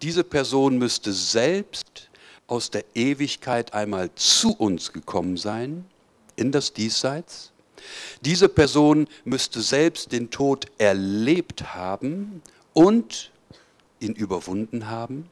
Diese 0.01 0.23
Person 0.23 0.77
müsste 0.77 1.11
selbst 1.11 2.09
aus 2.47 2.69
der 2.71 2.85
Ewigkeit 2.95 3.73
einmal 3.73 4.11
zu 4.15 4.55
uns 4.55 4.93
gekommen 4.93 5.35
sein, 5.35 5.83
in 6.37 6.53
das 6.53 6.71
Diesseits. 6.71 7.51
Diese 8.21 8.47
Person 8.47 9.07
müsste 9.25 9.61
selbst 9.61 10.13
den 10.13 10.29
Tod 10.29 10.67
erlebt 10.77 11.75
haben 11.75 12.41
und 12.73 13.31
ihn 13.99 14.13
überwunden 14.13 14.89
haben. 14.89 15.29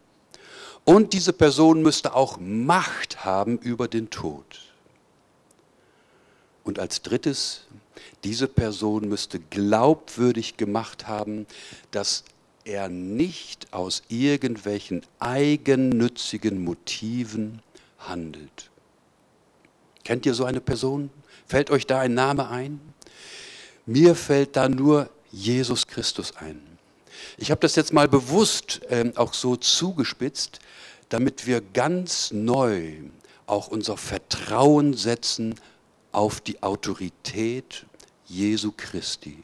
Und 0.83 1.13
diese 1.13 1.31
Person 1.31 1.81
müsste 1.81 2.13
auch 2.13 2.37
Macht 2.41 3.23
haben 3.23 3.57
über 3.57 3.87
den 3.87 4.09
Tod. 4.09 4.72
Und 6.63 6.79
als 6.79 7.01
drittes, 7.01 7.61
diese 8.23 8.47
Person 8.47 9.09
müsste 9.09 9.39
glaubwürdig 9.39 10.57
gemacht 10.57 11.07
haben, 11.07 11.45
dass 11.91 12.23
er 12.65 12.87
nicht 12.87 13.73
aus 13.73 14.03
irgendwelchen 14.07 15.05
eigennützigen 15.19 16.63
Motiven 16.63 17.61
handelt. 17.99 18.69
Kennt 20.03 20.25
ihr 20.25 20.33
so 20.33 20.45
eine 20.45 20.61
Person? 20.61 21.09
Fällt 21.45 21.69
euch 21.69 21.85
da 21.85 21.99
ein 21.99 22.13
Name 22.13 22.49
ein? 22.49 22.79
Mir 23.85 24.15
fällt 24.15 24.55
da 24.55 24.69
nur 24.69 25.09
Jesus 25.31 25.87
Christus 25.87 26.35
ein. 26.37 26.61
Ich 27.37 27.51
habe 27.51 27.61
das 27.61 27.75
jetzt 27.75 27.93
mal 27.93 28.07
bewusst 28.07 28.81
äh, 28.89 29.11
auch 29.15 29.33
so 29.33 29.55
zugespitzt, 29.55 30.59
damit 31.09 31.45
wir 31.45 31.61
ganz 31.61 32.31
neu 32.31 32.93
auch 33.45 33.67
unser 33.67 33.97
Vertrauen 33.97 34.93
setzen 34.93 35.55
auf 36.13 36.39
die 36.39 36.63
Autorität 36.63 37.85
Jesu 38.25 38.71
Christi. 38.75 39.37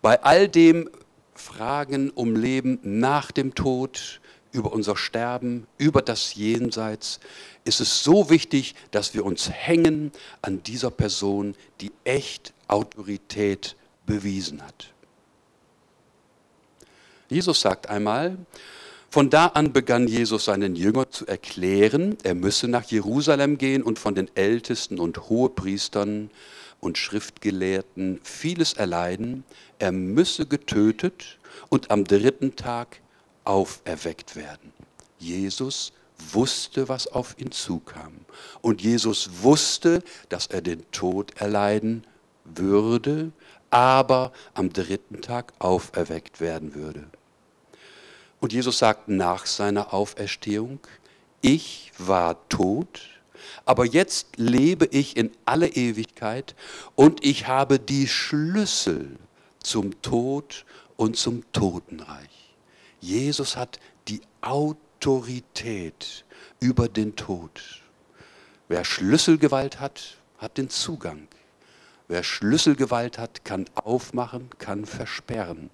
Bei 0.00 0.22
all 0.22 0.48
dem 0.48 0.90
Fragen 1.34 2.10
um 2.10 2.34
Leben 2.34 2.78
nach 2.82 3.30
dem 3.30 3.54
Tod, 3.54 4.20
über 4.50 4.72
unser 4.72 4.96
Sterben, 4.96 5.66
über 5.78 6.02
das 6.02 6.34
Jenseits, 6.34 7.20
ist 7.64 7.80
es 7.80 8.02
so 8.02 8.28
wichtig, 8.28 8.74
dass 8.90 9.14
wir 9.14 9.24
uns 9.24 9.50
hängen 9.50 10.12
an 10.42 10.62
dieser 10.62 10.90
Person, 10.90 11.54
die 11.80 11.92
echt 12.04 12.52
Autorität 12.68 13.76
bewiesen 14.04 14.62
hat. 14.62 14.92
Jesus 17.28 17.60
sagt 17.60 17.88
einmal, 17.88 18.36
von 19.12 19.28
da 19.28 19.48
an 19.48 19.74
begann 19.74 20.08
Jesus 20.08 20.46
seinen 20.46 20.74
Jüngern 20.74 21.04
zu 21.10 21.26
erklären, 21.26 22.16
er 22.22 22.34
müsse 22.34 22.66
nach 22.66 22.84
Jerusalem 22.84 23.58
gehen 23.58 23.82
und 23.82 23.98
von 23.98 24.14
den 24.14 24.34
Ältesten 24.34 24.98
und 24.98 25.28
Hohepriestern 25.28 26.30
und 26.80 26.96
Schriftgelehrten 26.96 28.20
vieles 28.22 28.72
erleiden, 28.72 29.44
er 29.78 29.92
müsse 29.92 30.46
getötet 30.46 31.38
und 31.68 31.90
am 31.90 32.04
dritten 32.04 32.56
Tag 32.56 33.02
auferweckt 33.44 34.34
werden. 34.34 34.72
Jesus 35.18 35.92
wusste, 36.32 36.88
was 36.88 37.06
auf 37.06 37.36
ihn 37.38 37.52
zukam. 37.52 38.14
Und 38.62 38.80
Jesus 38.80 39.28
wusste, 39.42 40.02
dass 40.30 40.46
er 40.46 40.62
den 40.62 40.90
Tod 40.90 41.36
erleiden 41.36 42.04
würde, 42.46 43.30
aber 43.68 44.32
am 44.54 44.72
dritten 44.72 45.20
Tag 45.20 45.52
auferweckt 45.58 46.40
werden 46.40 46.74
würde. 46.74 47.04
Und 48.42 48.52
Jesus 48.52 48.78
sagt 48.78 49.06
nach 49.06 49.46
seiner 49.46 49.94
Auferstehung, 49.94 50.80
ich 51.42 51.92
war 51.96 52.48
tot, 52.48 53.02
aber 53.64 53.84
jetzt 53.84 54.36
lebe 54.36 54.84
ich 54.86 55.16
in 55.16 55.30
alle 55.44 55.68
Ewigkeit 55.68 56.56
und 56.96 57.24
ich 57.24 57.46
habe 57.46 57.78
die 57.78 58.08
Schlüssel 58.08 59.16
zum 59.62 60.02
Tod 60.02 60.64
und 60.96 61.16
zum 61.16 61.44
Totenreich. 61.52 62.56
Jesus 63.00 63.56
hat 63.56 63.78
die 64.08 64.22
Autorität 64.40 66.24
über 66.58 66.88
den 66.88 67.14
Tod. 67.14 67.62
Wer 68.66 68.84
Schlüsselgewalt 68.84 69.78
hat, 69.78 70.16
hat 70.38 70.58
den 70.58 70.68
Zugang. 70.68 71.28
Wer 72.08 72.24
Schlüsselgewalt 72.24 73.18
hat, 73.18 73.44
kann 73.44 73.66
aufmachen, 73.76 74.50
kann 74.58 74.84
versperren. 74.84 75.70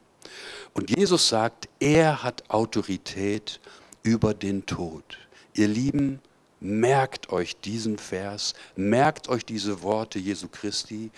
Und 0.75 0.97
Jesus 0.97 1.29
sagt, 1.29 1.69
er 1.81 2.23
hat 2.23 2.51
Autorität 2.51 3.61
über 4.03 4.35
den 4.35 4.67
Tod. 4.67 5.19
Ihr 5.55 5.69
Lieben, 5.69 6.21
merkt 6.61 7.31
euch 7.31 7.57
diesen 7.61 7.99
Vers, 7.99 8.55
merkt 8.77 9.29
euch 9.29 9.45
diese 9.45 9.83
Worte 9.83 10.19
Jesu 10.19 10.49
Christi, 10.49 11.11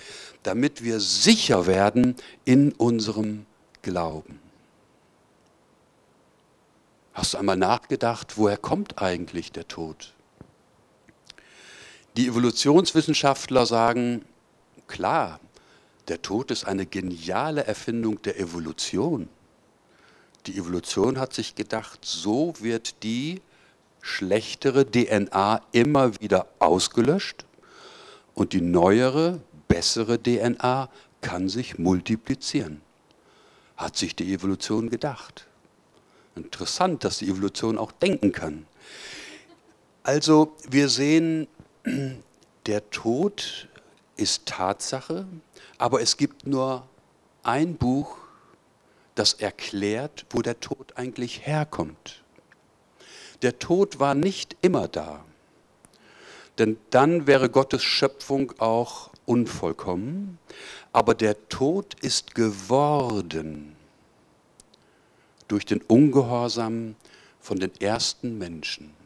damit 0.42 0.84
wir 0.84 1.00
sicher 1.00 1.66
werden 1.66 2.16
in 2.44 2.72
unserem 2.72 3.46
Glauben. 3.82 4.38
Hast 7.14 7.34
du 7.34 7.38
einmal 7.38 7.56
nachgedacht, 7.56 8.36
woher 8.36 8.56
kommt 8.56 9.00
eigentlich 9.02 9.52
der 9.52 9.66
Tod? 9.66 10.12
Die 12.16 12.28
Evolutionswissenschaftler 12.28 13.66
sagen, 13.66 14.24
klar, 14.86 15.40
der 16.10 16.22
Tod 16.22 16.50
ist 16.50 16.64
eine 16.64 16.86
geniale 16.86 17.64
Erfindung 17.64 18.20
der 18.22 18.38
Evolution. 18.40 19.28
Die 20.46 20.56
Evolution 20.56 21.20
hat 21.20 21.32
sich 21.32 21.54
gedacht, 21.54 22.00
so 22.04 22.54
wird 22.58 23.04
die 23.04 23.40
schlechtere 24.02 24.90
DNA 24.90 25.62
immer 25.70 26.20
wieder 26.20 26.48
ausgelöscht 26.58 27.44
und 28.34 28.54
die 28.54 28.60
neuere, 28.60 29.40
bessere 29.68 30.20
DNA 30.20 30.88
kann 31.20 31.48
sich 31.48 31.78
multiplizieren. 31.78 32.80
Hat 33.76 33.96
sich 33.96 34.16
die 34.16 34.32
Evolution 34.34 34.90
gedacht. 34.90 35.46
Interessant, 36.34 37.04
dass 37.04 37.18
die 37.18 37.28
Evolution 37.28 37.78
auch 37.78 37.92
denken 37.92 38.32
kann. 38.32 38.66
Also 40.02 40.56
wir 40.68 40.88
sehen, 40.88 41.46
der 42.66 42.90
Tod 42.90 43.68
ist 44.20 44.46
Tatsache, 44.46 45.26
aber 45.78 46.00
es 46.02 46.16
gibt 46.16 46.46
nur 46.46 46.86
ein 47.42 47.76
Buch, 47.76 48.16
das 49.14 49.34
erklärt, 49.34 50.26
wo 50.30 50.42
der 50.42 50.60
Tod 50.60 50.96
eigentlich 50.96 51.46
herkommt. 51.46 52.22
Der 53.42 53.58
Tod 53.58 53.98
war 53.98 54.14
nicht 54.14 54.56
immer 54.60 54.88
da, 54.88 55.24
denn 56.58 56.78
dann 56.90 57.26
wäre 57.26 57.48
Gottes 57.48 57.82
Schöpfung 57.82 58.52
auch 58.58 59.10
unvollkommen, 59.24 60.38
aber 60.92 61.14
der 61.14 61.48
Tod 61.48 61.94
ist 62.02 62.34
geworden 62.34 63.76
durch 65.48 65.64
den 65.64 65.80
Ungehorsam 65.82 66.96
von 67.40 67.58
den 67.58 67.72
ersten 67.80 68.38
Menschen. 68.38 68.99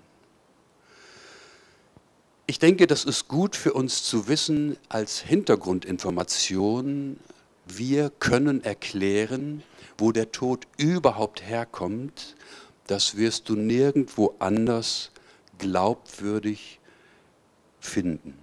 Ich 2.46 2.58
denke, 2.58 2.86
das 2.86 3.06
ist 3.06 3.26
gut 3.26 3.56
für 3.56 3.72
uns 3.72 4.02
zu 4.02 4.28
wissen 4.28 4.76
als 4.90 5.20
Hintergrundinformation. 5.20 7.18
Wir 7.64 8.10
können 8.10 8.62
erklären, 8.62 9.62
wo 9.96 10.12
der 10.12 10.30
Tod 10.30 10.66
überhaupt 10.76 11.42
herkommt. 11.42 12.36
Das 12.86 13.16
wirst 13.16 13.48
du 13.48 13.56
nirgendwo 13.56 14.34
anders 14.40 15.10
glaubwürdig 15.56 16.80
finden. 17.80 18.38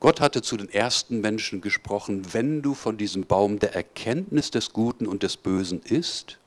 Gott 0.00 0.22
hatte 0.22 0.40
zu 0.40 0.56
den 0.56 0.70
ersten 0.70 1.20
Menschen 1.20 1.60
gesprochen, 1.60 2.32
wenn 2.32 2.62
du 2.62 2.72
von 2.72 2.96
diesem 2.96 3.26
Baum 3.26 3.58
der 3.58 3.74
Erkenntnis 3.74 4.50
des 4.50 4.72
Guten 4.72 5.06
und 5.06 5.22
des 5.22 5.36
Bösen 5.36 5.82
isst, 5.82 6.38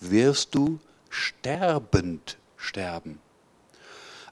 wirst 0.00 0.56
du 0.56 0.80
sterbend 1.08 2.36
sterben. 2.56 3.20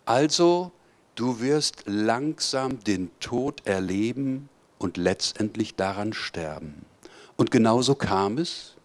Also 0.04 0.72
Du 1.18 1.40
wirst 1.40 1.82
langsam 1.86 2.78
den 2.84 3.10
Tod 3.18 3.66
erleben 3.66 4.48
und 4.78 4.96
letztendlich 4.96 5.74
daran 5.74 6.12
sterben. 6.12 6.86
Und 7.36 7.50
genauso 7.50 7.96
kam 7.96 8.38
es. 8.38 8.76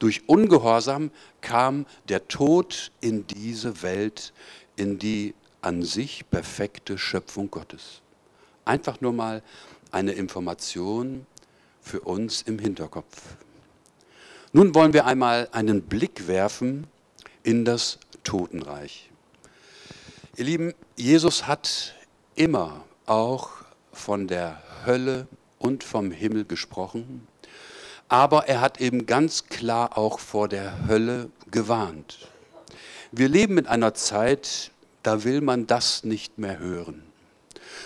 Durch 0.00 0.28
Ungehorsam 0.28 1.12
kam 1.40 1.86
der 2.08 2.26
Tod 2.26 2.90
in 3.00 3.24
diese 3.28 3.84
Welt, 3.84 4.32
in 4.74 4.98
die 4.98 5.32
an 5.62 5.84
sich 5.84 6.28
perfekte 6.28 6.98
Schöpfung 6.98 7.52
Gottes. 7.52 8.02
Einfach 8.64 9.00
nur 9.00 9.12
mal 9.12 9.40
eine 9.92 10.10
Information 10.10 11.24
für 11.80 12.00
uns 12.00 12.42
im 12.42 12.58
Hinterkopf. 12.58 13.36
Nun 14.52 14.74
wollen 14.74 14.92
wir 14.92 15.06
einmal 15.06 15.48
einen 15.52 15.82
Blick 15.82 16.26
werfen 16.26 16.88
in 17.44 17.64
das 17.64 18.00
Totenreich. 18.24 19.09
Ihr 20.40 20.46
Lieben, 20.46 20.74
Jesus 20.96 21.46
hat 21.46 21.94
immer 22.34 22.82
auch 23.04 23.50
von 23.92 24.26
der 24.26 24.62
Hölle 24.86 25.28
und 25.58 25.84
vom 25.84 26.12
Himmel 26.12 26.46
gesprochen, 26.46 27.28
aber 28.08 28.48
er 28.48 28.62
hat 28.62 28.80
eben 28.80 29.04
ganz 29.04 29.48
klar 29.48 29.98
auch 29.98 30.18
vor 30.18 30.48
der 30.48 30.88
Hölle 30.88 31.28
gewarnt. 31.50 32.26
Wir 33.12 33.28
leben 33.28 33.58
in 33.58 33.66
einer 33.66 33.92
Zeit, 33.92 34.70
da 35.02 35.24
will 35.24 35.42
man 35.42 35.66
das 35.66 36.04
nicht 36.04 36.38
mehr 36.38 36.58
hören. 36.58 37.02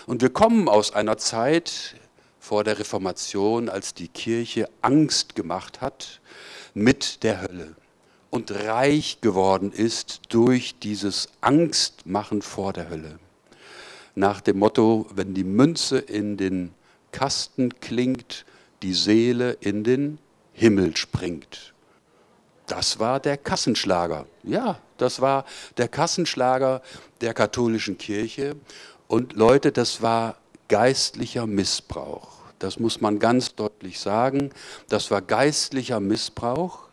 Und 0.07 0.23
wir 0.23 0.31
kommen 0.31 0.69
aus 0.69 0.93
einer 0.93 1.19
Zeit 1.19 1.97
vor 2.39 2.63
der 2.63 2.79
Reformation, 2.79 3.69
als 3.69 3.95
die 3.95 4.07
Kirche 4.07 4.69
Angst 4.81 5.35
gemacht 5.35 5.81
hat 5.81 6.21
mit 6.73 7.25
der 7.25 7.43
Hölle 7.43 7.75
und 8.35 8.51
reich 8.51 9.21
geworden 9.21 9.71
ist 9.71 10.23
durch 10.31 10.75
dieses 10.81 11.29
Angstmachen 11.41 12.43
vor 12.43 12.73
der 12.73 12.91
Hölle. 12.91 13.21
Nach 14.17 14.41
dem 14.41 14.59
Motto, 14.59 15.07
wenn 15.15 15.35
die 15.35 15.45
Münze 15.45 15.99
in 15.99 16.37
den 16.37 16.75
Kasten 17.13 17.79
klingt, 17.79 18.45
die 18.83 18.93
Seele 18.93 19.53
in 19.61 19.85
den 19.85 20.19
Himmel 20.53 20.97
springt. 20.97 21.75
Das 22.67 22.99
war 22.99 23.21
der 23.21 23.37
Kassenschlager. 23.37 24.27
Ja, 24.43 24.81
das 24.97 25.21
war 25.21 25.45
der 25.77 25.87
Kassenschlager 25.87 26.83
der 27.21 27.35
katholischen 27.35 27.99
Kirche. 27.99 28.57
Und 29.07 29.35
Leute, 29.35 29.71
das 29.71 30.03
war 30.03 30.39
geistlicher 30.67 31.47
Missbrauch. 31.47 32.31
Das 32.59 32.81
muss 32.81 33.01
man 33.01 33.21
ganz 33.21 33.55
deutlich 33.55 34.01
sagen. 34.01 34.51
Das 34.89 35.13
war 35.13 35.23
geistlicher 35.23 36.01
Missbrauch 36.01 36.84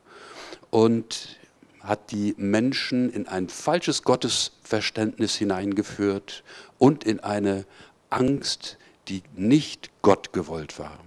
und 0.72 1.38
hat 1.82 2.12
die 2.12 2.34
Menschen 2.38 3.12
in 3.12 3.28
ein 3.28 3.50
falsches 3.50 4.04
Gottesverständnis 4.04 5.36
hineingeführt 5.36 6.44
und 6.80 7.04
in 7.04 7.20
eine 7.20 7.66
Angst, 8.10 8.78
die 9.08 9.24
nicht 9.36 9.92
Gott 10.02 10.34
gewollt 10.34 10.80
war. 10.80 11.00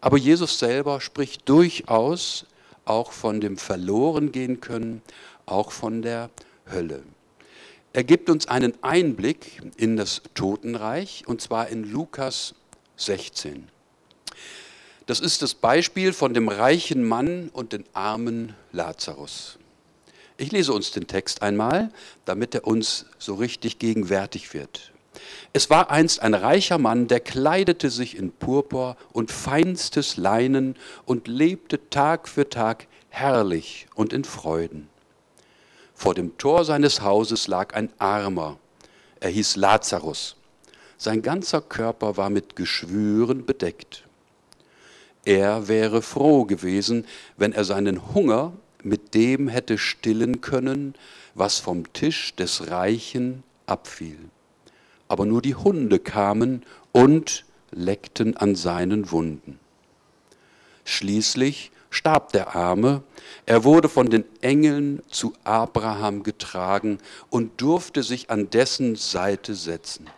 Aber 0.00 0.18
Jesus 0.18 0.58
selber 0.58 1.00
spricht 1.00 1.48
durchaus 1.48 2.46
auch 2.84 3.12
von 3.12 3.40
dem 3.40 3.56
Verlorengehen 3.56 4.60
können, 4.60 5.02
auch 5.46 5.72
von 5.72 6.02
der 6.02 6.30
Hölle. 6.70 7.02
Er 7.92 8.04
gibt 8.04 8.28
uns 8.28 8.48
einen 8.48 8.74
Einblick 8.82 9.62
in 9.76 9.96
das 9.96 10.22
Totenreich 10.34 11.24
und 11.26 11.40
zwar 11.40 11.68
in 11.68 11.84
Lukas 11.84 12.54
16. 12.96 13.68
Das 15.06 15.20
ist 15.20 15.42
das 15.42 15.54
Beispiel 15.54 16.12
von 16.12 16.32
dem 16.32 16.48
reichen 16.48 17.04
Mann 17.04 17.50
und 17.52 17.72
dem 17.72 17.84
armen 17.92 18.54
Lazarus. 18.72 19.58
Ich 20.36 20.50
lese 20.50 20.72
uns 20.72 20.90
den 20.92 21.06
Text 21.06 21.42
einmal, 21.42 21.90
damit 22.24 22.54
er 22.54 22.66
uns 22.66 23.06
so 23.18 23.34
richtig 23.34 23.78
gegenwärtig 23.78 24.54
wird. 24.54 24.92
Es 25.52 25.70
war 25.70 25.90
einst 25.90 26.20
ein 26.20 26.34
reicher 26.34 26.78
Mann, 26.78 27.06
der 27.06 27.20
kleidete 27.20 27.90
sich 27.90 28.16
in 28.16 28.32
Purpur 28.32 28.96
und 29.12 29.30
feinstes 29.30 30.16
Leinen 30.16 30.74
und 31.04 31.28
lebte 31.28 31.88
Tag 31.90 32.28
für 32.28 32.48
Tag 32.48 32.86
herrlich 33.10 33.86
und 33.94 34.12
in 34.12 34.24
Freuden. 34.24 34.88
Vor 35.94 36.14
dem 36.14 36.36
Tor 36.38 36.64
seines 36.64 37.02
Hauses 37.02 37.46
lag 37.46 37.74
ein 37.74 37.92
Armer, 37.98 38.58
er 39.20 39.30
hieß 39.30 39.56
Lazarus. 39.56 40.36
Sein 40.96 41.22
ganzer 41.22 41.60
Körper 41.60 42.16
war 42.16 42.30
mit 42.30 42.56
Geschwüren 42.56 43.46
bedeckt. 43.46 44.03
Er 45.24 45.68
wäre 45.68 46.02
froh 46.02 46.44
gewesen, 46.44 47.06
wenn 47.36 47.52
er 47.52 47.64
seinen 47.64 48.14
Hunger 48.14 48.52
mit 48.82 49.14
dem 49.14 49.48
hätte 49.48 49.78
stillen 49.78 50.40
können, 50.40 50.94
was 51.34 51.58
vom 51.58 51.92
Tisch 51.92 52.34
des 52.36 52.70
Reichen 52.70 53.42
abfiel. 53.66 54.18
Aber 55.08 55.24
nur 55.24 55.40
die 55.40 55.54
Hunde 55.54 55.98
kamen 55.98 56.62
und 56.92 57.44
leckten 57.70 58.36
an 58.36 58.54
seinen 58.54 59.10
Wunden. 59.10 59.58
Schließlich 60.84 61.70
starb 61.88 62.32
der 62.32 62.54
Arme, 62.54 63.02
er 63.46 63.64
wurde 63.64 63.88
von 63.88 64.10
den 64.10 64.24
Engeln 64.42 65.02
zu 65.08 65.32
Abraham 65.44 66.22
getragen 66.22 66.98
und 67.30 67.60
durfte 67.60 68.02
sich 68.02 68.30
an 68.30 68.50
dessen 68.50 68.96
Seite 68.96 69.54
setzen. 69.54 70.08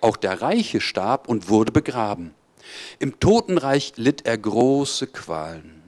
Auch 0.00 0.16
der 0.16 0.42
Reiche 0.42 0.80
starb 0.80 1.28
und 1.28 1.48
wurde 1.48 1.72
begraben. 1.72 2.34
Im 2.98 3.18
Totenreich 3.18 3.94
litt 3.96 4.26
er 4.26 4.38
große 4.38 5.06
Qualen. 5.08 5.82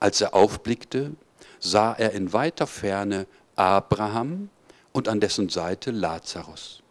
Als 0.00 0.20
er 0.20 0.34
aufblickte, 0.34 1.12
sah 1.60 1.92
er 1.92 2.12
in 2.12 2.32
weiter 2.32 2.66
Ferne 2.66 3.26
Abraham 3.56 4.50
und 4.92 5.08
an 5.08 5.20
dessen 5.20 5.48
Seite 5.48 5.90
Lazarus. 5.90 6.82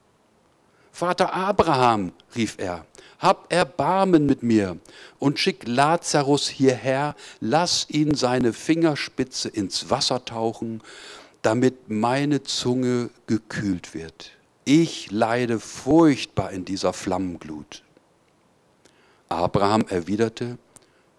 Vater 0.91 1.33
Abraham, 1.33 2.11
rief 2.35 2.55
er, 2.59 2.85
hab 3.19 3.51
Erbarmen 3.51 4.25
mit 4.25 4.43
mir 4.43 4.77
und 5.17 5.39
schick 5.39 5.65
Lazarus 5.65 6.49
hierher, 6.49 7.15
lass 7.39 7.87
ihn 7.89 8.15
seine 8.15 8.53
Fingerspitze 8.53 9.49
ins 9.49 9.89
Wasser 9.89 10.25
tauchen, 10.25 10.81
damit 11.41 11.89
meine 11.89 12.43
Zunge 12.43 13.09
gekühlt 13.27 13.93
wird. 13.93 14.31
Ich 14.65 15.11
leide 15.11 15.59
furchtbar 15.59 16.51
in 16.51 16.65
dieser 16.65 16.93
Flammenglut. 16.93 17.82
Abraham 19.33 19.85
erwiderte, 19.87 20.57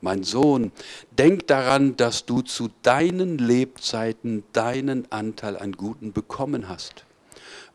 mein 0.00 0.22
Sohn, 0.22 0.70
denk 1.18 1.46
daran, 1.46 1.96
dass 1.96 2.27
du 2.27 2.42
zu 2.42 2.68
deinen 2.83 3.38
Lebzeiten 3.38 4.44
deinen 4.53 5.11
Anteil 5.11 5.57
an 5.57 5.72
Guten 5.72 6.12
bekommen 6.12 6.68
hast 6.68 7.07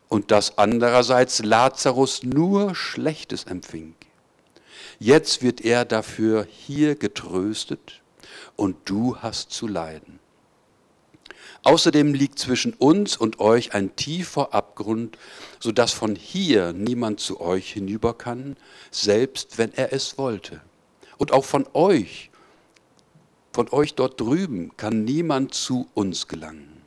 und 0.08 0.30
dass 0.30 0.56
andererseits 0.56 1.42
Lazarus 1.42 2.22
nur 2.22 2.74
Schlechtes 2.74 3.44
empfing. 3.44 3.94
Jetzt 5.00 5.42
wird 5.42 5.60
er 5.62 5.84
dafür 5.84 6.46
hier 6.48 6.94
getröstet 6.94 8.00
und 8.54 8.76
du 8.84 9.16
hast 9.16 9.50
zu 9.50 9.66
leiden. 9.66 10.19
Außerdem 11.62 12.14
liegt 12.14 12.38
zwischen 12.38 12.72
uns 12.74 13.16
und 13.16 13.38
euch 13.38 13.74
ein 13.74 13.94
tiefer 13.94 14.54
Abgrund, 14.54 15.18
so 15.58 15.72
dass 15.72 15.92
von 15.92 16.16
hier 16.16 16.72
niemand 16.72 17.20
zu 17.20 17.40
euch 17.40 17.72
hinüber 17.72 18.14
kann, 18.14 18.56
selbst 18.90 19.58
wenn 19.58 19.72
er 19.74 19.92
es 19.92 20.16
wollte. 20.16 20.62
Und 21.18 21.32
auch 21.32 21.44
von 21.44 21.66
euch, 21.74 22.30
von 23.52 23.68
euch 23.70 23.94
dort 23.94 24.18
drüben 24.18 24.74
kann 24.76 25.04
niemand 25.04 25.52
zu 25.52 25.88
uns 25.92 26.28
gelangen. 26.28 26.80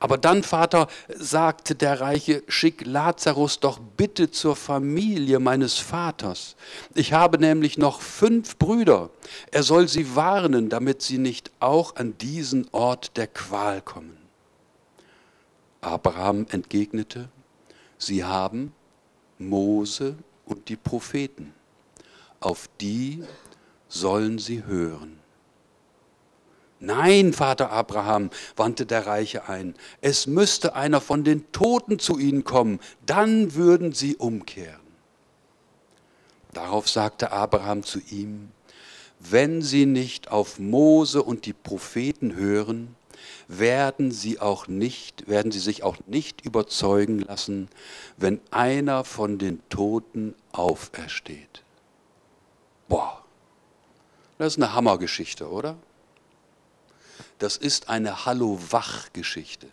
Aber 0.00 0.18
dann, 0.18 0.42
Vater, 0.42 0.88
sagte 1.08 1.74
der 1.74 2.00
Reiche, 2.00 2.42
schick 2.48 2.86
Lazarus 2.86 3.60
doch 3.60 3.80
bitte 3.98 4.30
zur 4.30 4.56
Familie 4.56 5.40
meines 5.40 5.76
Vaters. 5.76 6.56
Ich 6.94 7.12
habe 7.12 7.38
nämlich 7.38 7.76
noch 7.76 8.00
fünf 8.00 8.56
Brüder. 8.56 9.10
Er 9.50 9.62
soll 9.62 9.88
sie 9.88 10.16
warnen, 10.16 10.70
damit 10.70 11.02
sie 11.02 11.18
nicht 11.18 11.50
auch 11.60 11.96
an 11.96 12.16
diesen 12.16 12.66
Ort 12.72 13.18
der 13.18 13.26
Qual 13.26 13.82
kommen. 13.82 14.16
Abraham 15.82 16.46
entgegnete, 16.48 17.28
sie 17.98 18.24
haben 18.24 18.72
Mose 19.38 20.16
und 20.46 20.68
die 20.70 20.76
Propheten. 20.76 21.52
Auf 22.40 22.70
die 22.80 23.22
sollen 23.88 24.38
sie 24.38 24.64
hören. 24.64 25.18
Nein, 26.80 27.32
Vater 27.32 27.70
Abraham, 27.72 28.30
wandte 28.56 28.86
der 28.86 29.06
Reiche 29.06 29.48
ein, 29.48 29.74
es 30.00 30.26
müsste 30.26 30.74
einer 30.74 31.00
von 31.00 31.24
den 31.24 31.50
Toten 31.50 31.98
zu 31.98 32.18
ihnen 32.18 32.44
kommen, 32.44 32.78
dann 33.04 33.54
würden 33.54 33.92
sie 33.92 34.16
umkehren. 34.16 34.80
Darauf 36.52 36.88
sagte 36.88 37.32
Abraham 37.32 37.82
zu 37.82 38.00
ihm, 38.10 38.50
wenn 39.18 39.62
sie 39.62 39.86
nicht 39.86 40.30
auf 40.30 40.58
Mose 40.58 41.22
und 41.22 41.46
die 41.46 41.52
Propheten 41.52 42.36
hören, 42.36 42.94
werden 43.48 44.12
sie 44.12 44.38
auch 44.38 44.68
nicht, 44.68 45.28
werden 45.28 45.50
sie 45.50 45.58
sich 45.58 45.82
auch 45.82 45.96
nicht 46.06 46.44
überzeugen 46.44 47.20
lassen, 47.20 47.68
wenn 48.16 48.40
einer 48.50 49.04
von 49.04 49.38
den 49.38 49.60
Toten 49.68 50.34
aufersteht. 50.52 51.62
Boah, 52.88 53.24
das 54.38 54.54
ist 54.54 54.62
eine 54.62 54.72
Hammergeschichte, 54.72 55.50
oder? 55.50 55.76
Das 57.38 57.56
ist 57.56 57.88
eine 57.88 58.26
Hallo-Wach-Geschichte. 58.26 59.68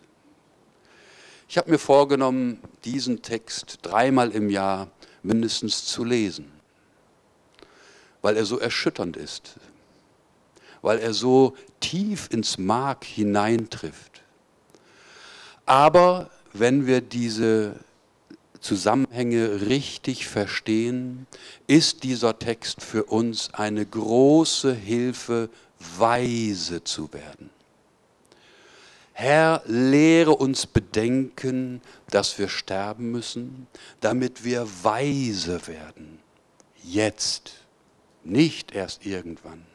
Ich 1.47 1.57
habe 1.57 1.71
mir 1.71 1.79
vorgenommen, 1.79 2.59
diesen 2.85 3.21
Text 3.21 3.79
dreimal 3.81 4.31
im 4.31 4.49
Jahr 4.49 4.89
mindestens 5.21 5.85
zu 5.85 6.03
lesen, 6.03 6.51
weil 8.21 8.35
er 8.37 8.45
so 8.45 8.57
erschütternd 8.57 9.15
ist, 9.15 9.55
weil 10.81 10.99
er 10.99 11.13
so 11.13 11.55
tief 11.79 12.29
ins 12.31 12.57
Mark 12.57 13.03
hineintrifft. 13.03 14.23
Aber 15.65 16.29
wenn 16.53 16.87
wir 16.87 17.01
diese 17.01 17.75
Zusammenhänge 18.59 19.61
richtig 19.67 20.27
verstehen, 20.27 21.27
ist 21.67 22.03
dieser 22.03 22.39
Text 22.39 22.81
für 22.81 23.03
uns 23.03 23.53
eine 23.53 23.85
große 23.85 24.73
Hilfe, 24.73 25.49
weise 25.97 26.83
zu 26.83 27.11
werden. 27.13 27.49
Herr, 29.13 29.61
lehre 29.65 30.31
uns 30.31 30.67
bedenken, 30.67 31.81
dass 32.09 32.37
wir 32.37 32.49
sterben 32.49 33.11
müssen, 33.11 33.67
damit 34.01 34.43
wir 34.43 34.67
weise 34.83 35.67
werden. 35.67 36.19
Jetzt, 36.83 37.53
nicht 38.25 38.73
erst 38.73 39.05
irgendwann. 39.05 39.65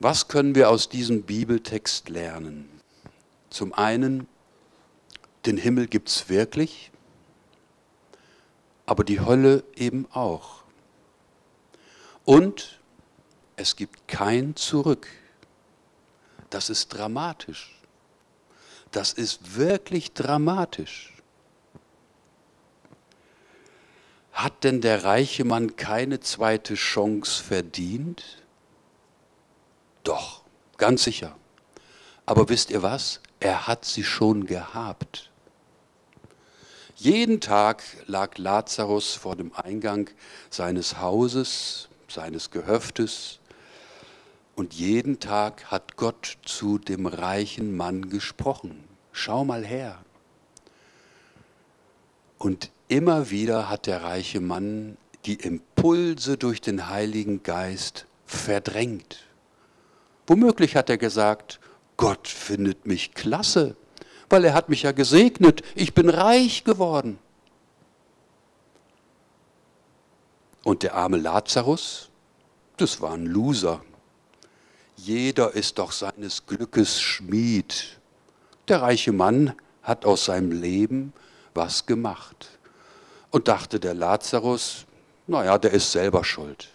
Was 0.00 0.26
können 0.28 0.54
wir 0.54 0.70
aus 0.70 0.88
diesem 0.88 1.22
Bibeltext 1.22 2.08
lernen? 2.08 2.68
Zum 3.50 3.74
einen, 3.74 4.26
Den 5.46 5.56
Himmel 5.56 5.86
gibt 5.86 6.08
es 6.08 6.28
wirklich, 6.28 6.90
aber 8.86 9.04
die 9.04 9.20
Hölle 9.20 9.62
eben 9.76 10.06
auch. 10.12 10.64
Und 12.24 12.79
es 13.60 13.76
gibt 13.76 14.08
kein 14.08 14.56
Zurück. 14.56 15.06
Das 16.48 16.70
ist 16.70 16.88
dramatisch. 16.88 17.78
Das 18.90 19.12
ist 19.12 19.54
wirklich 19.54 20.14
dramatisch. 20.14 21.12
Hat 24.32 24.64
denn 24.64 24.80
der 24.80 25.04
reiche 25.04 25.44
Mann 25.44 25.76
keine 25.76 26.20
zweite 26.20 26.74
Chance 26.74 27.44
verdient? 27.44 28.42
Doch, 30.04 30.40
ganz 30.78 31.04
sicher. 31.04 31.36
Aber 32.24 32.48
wisst 32.48 32.70
ihr 32.70 32.82
was? 32.82 33.20
Er 33.40 33.66
hat 33.66 33.84
sie 33.84 34.04
schon 34.04 34.46
gehabt. 34.46 35.30
Jeden 36.96 37.42
Tag 37.42 37.82
lag 38.06 38.38
Lazarus 38.38 39.12
vor 39.12 39.36
dem 39.36 39.52
Eingang 39.54 40.08
seines 40.48 40.98
Hauses, 40.98 41.90
seines 42.08 42.50
Gehöftes, 42.50 43.39
und 44.60 44.74
jeden 44.74 45.20
Tag 45.20 45.70
hat 45.70 45.96
Gott 45.96 46.36
zu 46.44 46.76
dem 46.76 47.06
reichen 47.06 47.78
Mann 47.78 48.10
gesprochen. 48.10 48.84
Schau 49.10 49.42
mal 49.42 49.64
her. 49.64 49.96
Und 52.36 52.70
immer 52.86 53.30
wieder 53.30 53.70
hat 53.70 53.86
der 53.86 54.02
reiche 54.02 54.38
Mann 54.42 54.98
die 55.24 55.36
Impulse 55.36 56.36
durch 56.36 56.60
den 56.60 56.90
Heiligen 56.90 57.42
Geist 57.42 58.04
verdrängt. 58.26 59.20
Womöglich 60.26 60.76
hat 60.76 60.90
er 60.90 60.98
gesagt, 60.98 61.58
Gott 61.96 62.28
findet 62.28 62.84
mich 62.84 63.14
klasse, 63.14 63.76
weil 64.28 64.44
er 64.44 64.52
hat 64.52 64.68
mich 64.68 64.82
ja 64.82 64.92
gesegnet, 64.92 65.62
ich 65.74 65.94
bin 65.94 66.10
reich 66.10 66.64
geworden. 66.64 67.18
Und 70.64 70.82
der 70.82 70.96
arme 70.96 71.16
Lazarus, 71.16 72.10
das 72.76 73.00
war 73.00 73.14
ein 73.14 73.24
Loser. 73.24 73.80
Jeder 75.02 75.54
ist 75.54 75.78
doch 75.78 75.92
seines 75.92 76.44
Glückes 76.44 77.00
Schmied. 77.00 77.98
Der 78.68 78.82
reiche 78.82 79.12
Mann 79.12 79.54
hat 79.82 80.04
aus 80.04 80.26
seinem 80.26 80.52
Leben 80.52 81.14
was 81.54 81.86
gemacht. 81.86 82.58
Und 83.30 83.48
dachte 83.48 83.80
der 83.80 83.94
Lazarus, 83.94 84.84
naja, 85.26 85.56
der 85.56 85.72
ist 85.72 85.90
selber 85.90 86.22
schuld. 86.22 86.68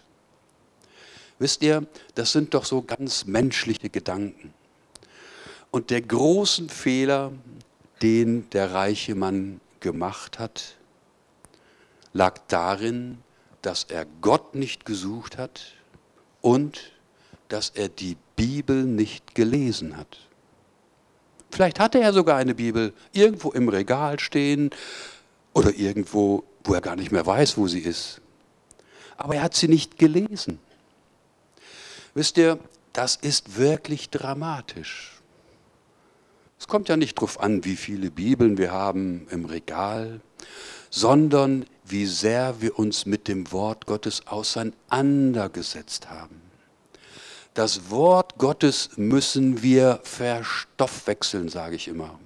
Wisst 1.38 1.62
ihr, 1.62 1.86
das 2.16 2.32
sind 2.32 2.52
doch 2.54 2.64
so 2.64 2.82
ganz 2.82 3.26
menschliche 3.26 3.90
Gedanken. 3.90 4.52
Und 5.70 5.90
der 5.90 6.00
große 6.00 6.68
Fehler, 6.68 7.30
den 8.02 8.50
der 8.50 8.72
reiche 8.72 9.14
Mann 9.14 9.60
gemacht 9.78 10.40
hat, 10.40 10.76
lag 12.12 12.38
darin, 12.48 13.18
dass 13.62 13.84
er 13.84 14.04
Gott 14.20 14.56
nicht 14.56 14.84
gesucht 14.84 15.38
hat 15.38 15.74
und 16.40 16.95
dass 17.48 17.70
er 17.70 17.88
die 17.88 18.16
Bibel 18.34 18.84
nicht 18.84 19.34
gelesen 19.34 19.96
hat. 19.96 20.18
Vielleicht 21.50 21.80
hatte 21.80 22.00
er 22.00 22.12
sogar 22.12 22.36
eine 22.36 22.54
Bibel 22.54 22.92
irgendwo 23.12 23.50
im 23.50 23.68
Regal 23.68 24.18
stehen 24.18 24.70
oder 25.54 25.74
irgendwo, 25.74 26.44
wo 26.64 26.74
er 26.74 26.80
gar 26.80 26.96
nicht 26.96 27.12
mehr 27.12 27.24
weiß, 27.24 27.56
wo 27.56 27.66
sie 27.68 27.80
ist. 27.80 28.20
Aber 29.16 29.36
er 29.36 29.42
hat 29.42 29.54
sie 29.54 29.68
nicht 29.68 29.98
gelesen. 29.98 30.58
Wisst 32.14 32.36
ihr, 32.36 32.58
das 32.92 33.16
ist 33.16 33.56
wirklich 33.56 34.10
dramatisch. 34.10 35.20
Es 36.58 36.66
kommt 36.66 36.88
ja 36.88 36.96
nicht 36.96 37.16
darauf 37.18 37.40
an, 37.40 37.64
wie 37.64 37.76
viele 37.76 38.10
Bibeln 38.10 38.58
wir 38.58 38.72
haben 38.72 39.26
im 39.30 39.44
Regal, 39.44 40.20
sondern 40.90 41.66
wie 41.84 42.06
sehr 42.06 42.60
wir 42.60 42.78
uns 42.78 43.06
mit 43.06 43.28
dem 43.28 43.52
Wort 43.52 43.86
Gottes 43.86 44.26
auseinandergesetzt 44.26 46.08
haben. 46.10 46.45
Das 47.56 47.90
Wort 47.90 48.36
Gottes 48.36 48.90
müssen 48.96 49.62
wir 49.62 50.00
verstoffwechseln, 50.02 51.48
sage 51.48 51.76
ich 51.76 51.88
immer. 51.88 52.20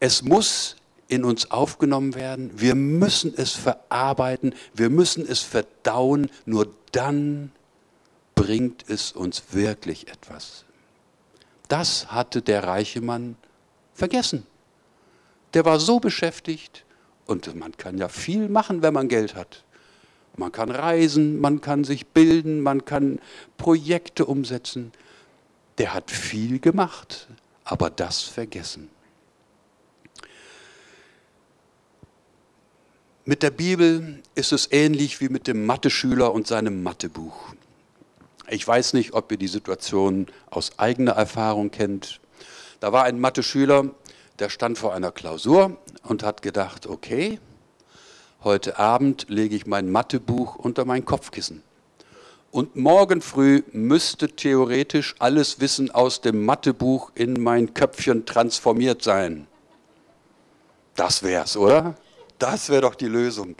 Es 0.00 0.22
muss 0.22 0.76
in 1.08 1.24
uns 1.24 1.50
aufgenommen 1.50 2.14
werden. 2.14 2.50
Wir 2.54 2.74
müssen 2.74 3.34
es 3.36 3.52
verarbeiten. 3.52 4.54
Wir 4.72 4.88
müssen 4.88 5.28
es 5.28 5.40
verdauen. 5.40 6.30
Nur 6.46 6.74
dann 6.92 7.52
bringt 8.34 8.88
es 8.88 9.12
uns 9.12 9.42
wirklich 9.50 10.08
etwas. 10.08 10.64
Das 11.68 12.10
hatte 12.10 12.40
der 12.40 12.64
reiche 12.64 13.02
Mann 13.02 13.36
vergessen. 13.92 14.46
Der 15.52 15.66
war 15.66 15.78
so 15.78 16.00
beschäftigt 16.00 16.86
und 17.26 17.54
man 17.56 17.76
kann 17.76 17.98
ja 17.98 18.08
viel 18.08 18.48
machen, 18.48 18.80
wenn 18.80 18.94
man 18.94 19.08
Geld 19.08 19.34
hat. 19.34 19.65
Man 20.36 20.52
kann 20.52 20.70
reisen, 20.70 21.40
man 21.40 21.60
kann 21.60 21.84
sich 21.84 22.06
bilden, 22.06 22.60
man 22.60 22.84
kann 22.84 23.18
Projekte 23.56 24.26
umsetzen. 24.26 24.92
Der 25.78 25.94
hat 25.94 26.10
viel 26.10 26.58
gemacht, 26.58 27.28
aber 27.64 27.90
das 27.90 28.22
vergessen. 28.22 28.90
Mit 33.24 33.42
der 33.42 33.50
Bibel 33.50 34.22
ist 34.36 34.52
es 34.52 34.70
ähnlich 34.70 35.20
wie 35.20 35.28
mit 35.28 35.48
dem 35.48 35.66
Mathe-Schüler 35.66 36.32
und 36.32 36.46
seinem 36.46 36.82
Mathebuch. 36.82 37.54
Ich 38.48 38.66
weiß 38.66 38.92
nicht, 38.92 39.14
ob 39.14 39.32
ihr 39.32 39.38
die 39.38 39.48
Situation 39.48 40.28
aus 40.48 40.78
eigener 40.78 41.12
Erfahrung 41.12 41.72
kennt. 41.72 42.20
Da 42.78 42.92
war 42.92 43.02
ein 43.02 43.18
Mathe-Schüler, 43.18 43.90
der 44.38 44.48
stand 44.48 44.78
vor 44.78 44.94
einer 44.94 45.10
Klausur 45.10 45.76
und 46.04 46.22
hat 46.22 46.42
gedacht, 46.42 46.86
okay, 46.86 47.40
heute 48.42 48.78
Abend 48.78 49.26
lege 49.28 49.56
ich 49.56 49.66
mein 49.66 49.90
Mathebuch 49.90 50.56
unter 50.56 50.84
mein 50.84 51.04
Kopfkissen. 51.04 51.62
Und 52.50 52.76
morgen 52.76 53.20
früh 53.20 53.62
müsste 53.72 54.28
theoretisch 54.28 55.14
alles 55.18 55.60
Wissen 55.60 55.90
aus 55.90 56.20
dem 56.20 56.44
Mathebuch 56.44 57.10
in 57.14 57.42
mein 57.42 57.74
Köpfchen 57.74 58.24
transformiert 58.24 59.02
sein. 59.02 59.46
Das 60.94 61.22
wär's, 61.22 61.56
oder? 61.56 61.96
Das 62.38 62.70
wäre 62.70 62.82
doch 62.82 62.94
die 62.94 63.08
Lösung. 63.08 63.56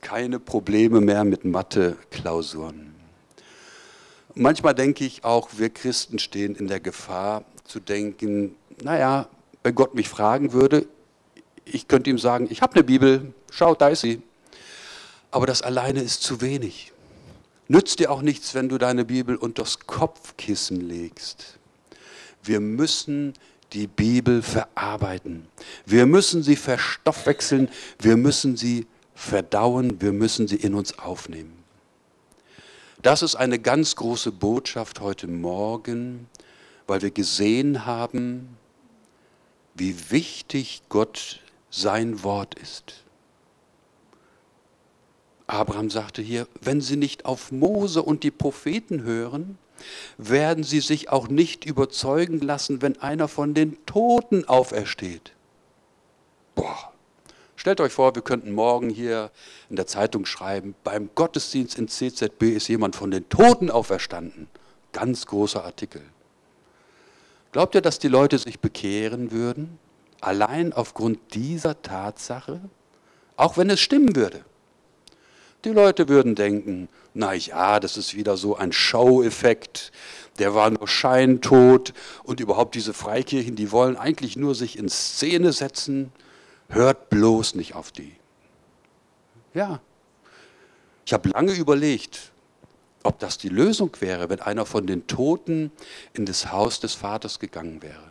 Keine 0.00 0.38
Probleme 0.38 1.00
mehr 1.00 1.24
mit 1.24 1.44
Mathe-Klausuren. 1.44 2.94
Manchmal 4.34 4.74
denke 4.74 5.04
ich 5.04 5.24
auch, 5.24 5.50
wir 5.56 5.70
Christen 5.70 6.18
stehen 6.18 6.54
in 6.54 6.68
der 6.68 6.80
Gefahr 6.80 7.44
zu 7.64 7.80
denken, 7.80 8.54
naja, 8.82 9.28
wenn 9.62 9.74
Gott 9.74 9.94
mich 9.94 10.08
fragen 10.08 10.52
würde, 10.52 10.86
ich 11.74 11.88
könnte 11.88 12.10
ihm 12.10 12.18
sagen, 12.18 12.48
ich 12.50 12.62
habe 12.62 12.74
eine 12.74 12.84
Bibel, 12.84 13.32
schau, 13.50 13.74
da 13.74 13.88
ist 13.88 14.00
sie. 14.00 14.22
Aber 15.30 15.46
das 15.46 15.62
alleine 15.62 16.02
ist 16.02 16.22
zu 16.22 16.40
wenig. 16.40 16.92
Nützt 17.68 18.00
dir 18.00 18.10
auch 18.10 18.22
nichts, 18.22 18.54
wenn 18.54 18.68
du 18.68 18.78
deine 18.78 19.04
Bibel 19.04 19.36
unter 19.36 19.62
das 19.62 19.80
Kopfkissen 19.80 20.80
legst. 20.80 21.58
Wir 22.42 22.58
müssen 22.58 23.34
die 23.72 23.86
Bibel 23.86 24.42
verarbeiten. 24.42 25.46
Wir 25.86 26.06
müssen 26.06 26.42
sie 26.42 26.56
verstoffwechseln. 26.56 27.68
Wir 28.00 28.16
müssen 28.16 28.56
sie 28.56 28.86
verdauen. 29.14 30.00
Wir 30.00 30.12
müssen 30.12 30.48
sie 30.48 30.56
in 30.56 30.74
uns 30.74 30.98
aufnehmen. 30.98 31.52
Das 33.02 33.22
ist 33.22 33.36
eine 33.36 33.58
ganz 33.58 33.96
große 33.96 34.32
Botschaft 34.32 35.00
heute 35.00 35.26
Morgen, 35.26 36.28
weil 36.86 37.00
wir 37.02 37.10
gesehen 37.10 37.86
haben, 37.86 38.56
wie 39.74 40.10
wichtig 40.10 40.82
Gott 40.88 41.40
sein 41.70 42.22
Wort 42.22 42.54
ist. 42.58 43.04
Abraham 45.46 45.90
sagte 45.90 46.22
hier, 46.22 46.46
wenn 46.60 46.80
sie 46.80 46.96
nicht 46.96 47.24
auf 47.24 47.50
Mose 47.50 48.02
und 48.02 48.22
die 48.22 48.30
Propheten 48.30 49.02
hören, 49.02 49.58
werden 50.18 50.62
sie 50.62 50.80
sich 50.80 51.08
auch 51.08 51.28
nicht 51.28 51.64
überzeugen 51.64 52.40
lassen, 52.40 52.82
wenn 52.82 53.00
einer 53.00 53.28
von 53.28 53.54
den 53.54 53.84
Toten 53.86 54.46
aufersteht. 54.46 55.32
Boah. 56.54 56.92
Stellt 57.56 57.80
euch 57.80 57.92
vor, 57.92 58.14
wir 58.14 58.22
könnten 58.22 58.52
morgen 58.52 58.88
hier 58.88 59.30
in 59.68 59.76
der 59.76 59.86
Zeitung 59.86 60.24
schreiben, 60.24 60.74
beim 60.82 61.10
Gottesdienst 61.14 61.78
in 61.78 61.88
CZB 61.88 62.44
ist 62.44 62.68
jemand 62.68 62.96
von 62.96 63.10
den 63.10 63.28
Toten 63.28 63.70
auferstanden. 63.70 64.48
Ganz 64.92 65.26
großer 65.26 65.64
Artikel. 65.64 66.02
Glaubt 67.52 67.74
ihr, 67.74 67.82
dass 67.82 67.98
die 67.98 68.08
Leute 68.08 68.38
sich 68.38 68.60
bekehren 68.60 69.30
würden? 69.30 69.78
Allein 70.20 70.72
aufgrund 70.72 71.34
dieser 71.34 71.80
Tatsache? 71.82 72.60
Auch 73.36 73.56
wenn 73.56 73.70
es 73.70 73.80
stimmen 73.80 74.14
würde. 74.16 74.44
Die 75.64 75.70
Leute 75.70 76.08
würden 76.08 76.34
denken, 76.34 76.88
na 77.12 77.34
ja, 77.34 77.80
das 77.80 77.96
ist 77.96 78.14
wieder 78.14 78.36
so 78.36 78.56
ein 78.56 78.72
Show-Effekt, 78.72 79.92
der 80.38 80.54
war 80.54 80.70
nur 80.70 80.88
scheintot 80.88 81.92
und 82.24 82.40
überhaupt 82.40 82.74
diese 82.74 82.94
Freikirchen, 82.94 83.56
die 83.56 83.72
wollen 83.72 83.96
eigentlich 83.96 84.36
nur 84.36 84.54
sich 84.54 84.78
in 84.78 84.88
Szene 84.88 85.52
setzen, 85.52 86.12
hört 86.68 87.10
bloß 87.10 87.56
nicht 87.56 87.74
auf 87.74 87.92
die. 87.92 88.14
Ja, 89.52 89.80
ich 91.04 91.12
habe 91.12 91.28
lange 91.28 91.52
überlegt, 91.52 92.32
ob 93.02 93.18
das 93.18 93.36
die 93.36 93.48
Lösung 93.48 93.90
wäre, 94.00 94.30
wenn 94.30 94.40
einer 94.40 94.64
von 94.64 94.86
den 94.86 95.06
Toten 95.06 95.72
in 96.12 96.24
das 96.24 96.52
Haus 96.52 96.80
des 96.80 96.94
Vaters 96.94 97.38
gegangen 97.38 97.82
wäre. 97.82 98.09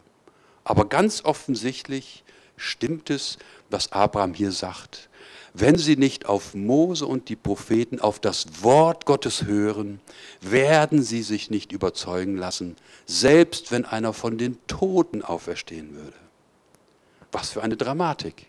Aber 0.69 0.86
ganz 0.86 1.25
offensichtlich 1.25 2.23
Stimmt 2.60 3.10
es, 3.10 3.38
was 3.69 3.93
Abraham 3.93 4.34
hier 4.34 4.51
sagt? 4.51 5.10
Wenn 5.53 5.77
sie 5.77 5.95
nicht 5.95 6.25
auf 6.25 6.53
Mose 6.53 7.08
und 7.08 7.29
die 7.29 7.38
Propheten, 7.38 7.99
auf 7.99 8.19
das 8.19 8.62
Wort 8.62 9.05
Gottes 9.05 9.45
hören, 9.45 10.01
werden 10.41 11.01
sie 11.01 11.23
sich 11.23 11.49
nicht 11.49 11.71
überzeugen 11.71 12.36
lassen, 12.36 12.75
selbst 13.05 13.71
wenn 13.71 13.86
einer 13.86 14.13
von 14.13 14.38
den 14.38 14.58
Toten 14.67 15.23
auferstehen 15.23 15.95
würde. 15.95 16.17
Was 17.32 17.49
für 17.51 17.63
eine 17.63 17.77
Dramatik. 17.77 18.47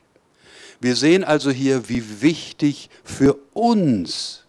Wir 0.80 0.96
sehen 0.96 1.22
also 1.22 1.50
hier, 1.50 1.88
wie 1.88 2.20
wichtig 2.20 2.90
für 3.04 3.38
uns 3.54 4.42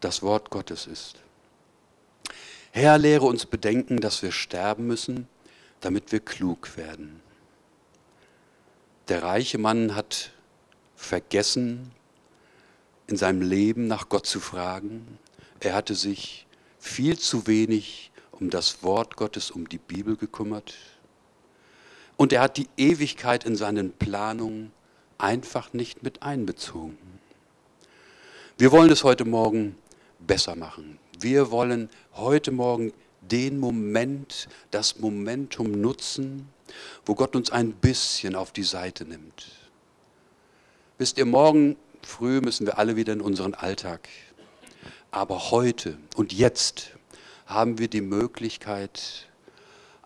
das 0.00 0.22
Wort 0.22 0.50
Gottes 0.50 0.86
ist. 0.86 1.16
Herr, 2.70 2.96
lehre 2.96 3.26
uns 3.26 3.44
bedenken, 3.44 4.00
dass 4.00 4.22
wir 4.22 4.30
sterben 4.30 4.86
müssen, 4.86 5.26
damit 5.82 6.10
wir 6.12 6.20
klug 6.20 6.76
werden. 6.78 7.20
Der 9.08 9.22
reiche 9.22 9.58
Mann 9.58 9.94
hat 9.94 10.30
vergessen, 10.96 11.90
in 13.08 13.16
seinem 13.16 13.42
Leben 13.42 13.88
nach 13.88 14.08
Gott 14.08 14.26
zu 14.26 14.40
fragen. 14.40 15.18
Er 15.60 15.74
hatte 15.74 15.94
sich 15.94 16.46
viel 16.78 17.18
zu 17.18 17.46
wenig 17.46 18.10
um 18.30 18.48
das 18.48 18.82
Wort 18.82 19.16
Gottes, 19.16 19.50
um 19.50 19.68
die 19.68 19.78
Bibel 19.78 20.16
gekümmert. 20.16 20.74
Und 22.16 22.32
er 22.32 22.40
hat 22.40 22.56
die 22.56 22.68
Ewigkeit 22.76 23.44
in 23.44 23.56
seinen 23.56 23.92
Planungen 23.92 24.72
einfach 25.18 25.72
nicht 25.72 26.02
mit 26.02 26.22
einbezogen. 26.22 26.98
Wir 28.58 28.72
wollen 28.72 28.90
es 28.90 29.04
heute 29.04 29.24
Morgen 29.24 29.76
besser 30.20 30.56
machen. 30.56 30.98
Wir 31.18 31.50
wollen 31.50 31.90
heute 32.14 32.50
Morgen 32.50 32.92
den 33.22 33.58
Moment, 33.58 34.48
das 34.70 34.98
Momentum 34.98 35.80
nutzen, 35.80 36.48
wo 37.06 37.14
Gott 37.14 37.36
uns 37.36 37.50
ein 37.50 37.72
bisschen 37.72 38.34
auf 38.34 38.52
die 38.52 38.62
Seite 38.62 39.04
nimmt. 39.04 39.46
Wisst 40.98 41.18
ihr, 41.18 41.26
morgen 41.26 41.76
früh 42.02 42.40
müssen 42.40 42.66
wir 42.66 42.78
alle 42.78 42.96
wieder 42.96 43.12
in 43.12 43.20
unseren 43.20 43.54
Alltag. 43.54 44.08
Aber 45.10 45.50
heute 45.50 45.98
und 46.16 46.32
jetzt 46.32 46.92
haben 47.46 47.78
wir 47.78 47.88
die 47.88 48.00
Möglichkeit, 48.00 49.28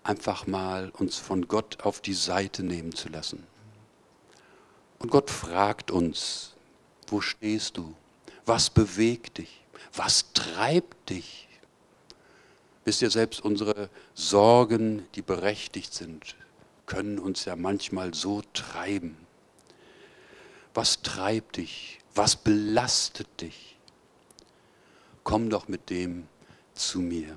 einfach 0.02 0.46
mal 0.46 0.90
uns 0.90 1.16
von 1.16 1.48
Gott 1.48 1.78
auf 1.82 2.00
die 2.00 2.14
Seite 2.14 2.62
nehmen 2.62 2.94
zu 2.94 3.08
lassen. 3.08 3.46
Und 4.98 5.10
Gott 5.10 5.30
fragt 5.30 5.90
uns, 5.90 6.54
wo 7.08 7.20
stehst 7.20 7.76
du? 7.76 7.94
Was 8.44 8.70
bewegt 8.70 9.38
dich? 9.38 9.62
Was 9.92 10.32
treibt 10.32 11.10
dich? 11.10 11.45
Wisst 12.86 13.02
ihr, 13.02 13.10
selbst 13.10 13.44
unsere 13.44 13.90
Sorgen, 14.14 15.08
die 15.16 15.22
berechtigt 15.22 15.92
sind, 15.92 16.36
können 16.86 17.18
uns 17.18 17.44
ja 17.44 17.56
manchmal 17.56 18.14
so 18.14 18.42
treiben. 18.52 19.16
Was 20.72 21.02
treibt 21.02 21.56
dich? 21.56 21.98
Was 22.14 22.36
belastet 22.36 23.26
dich? 23.40 23.76
Komm 25.24 25.50
doch 25.50 25.66
mit 25.66 25.90
dem 25.90 26.28
zu 26.74 27.00
mir. 27.00 27.36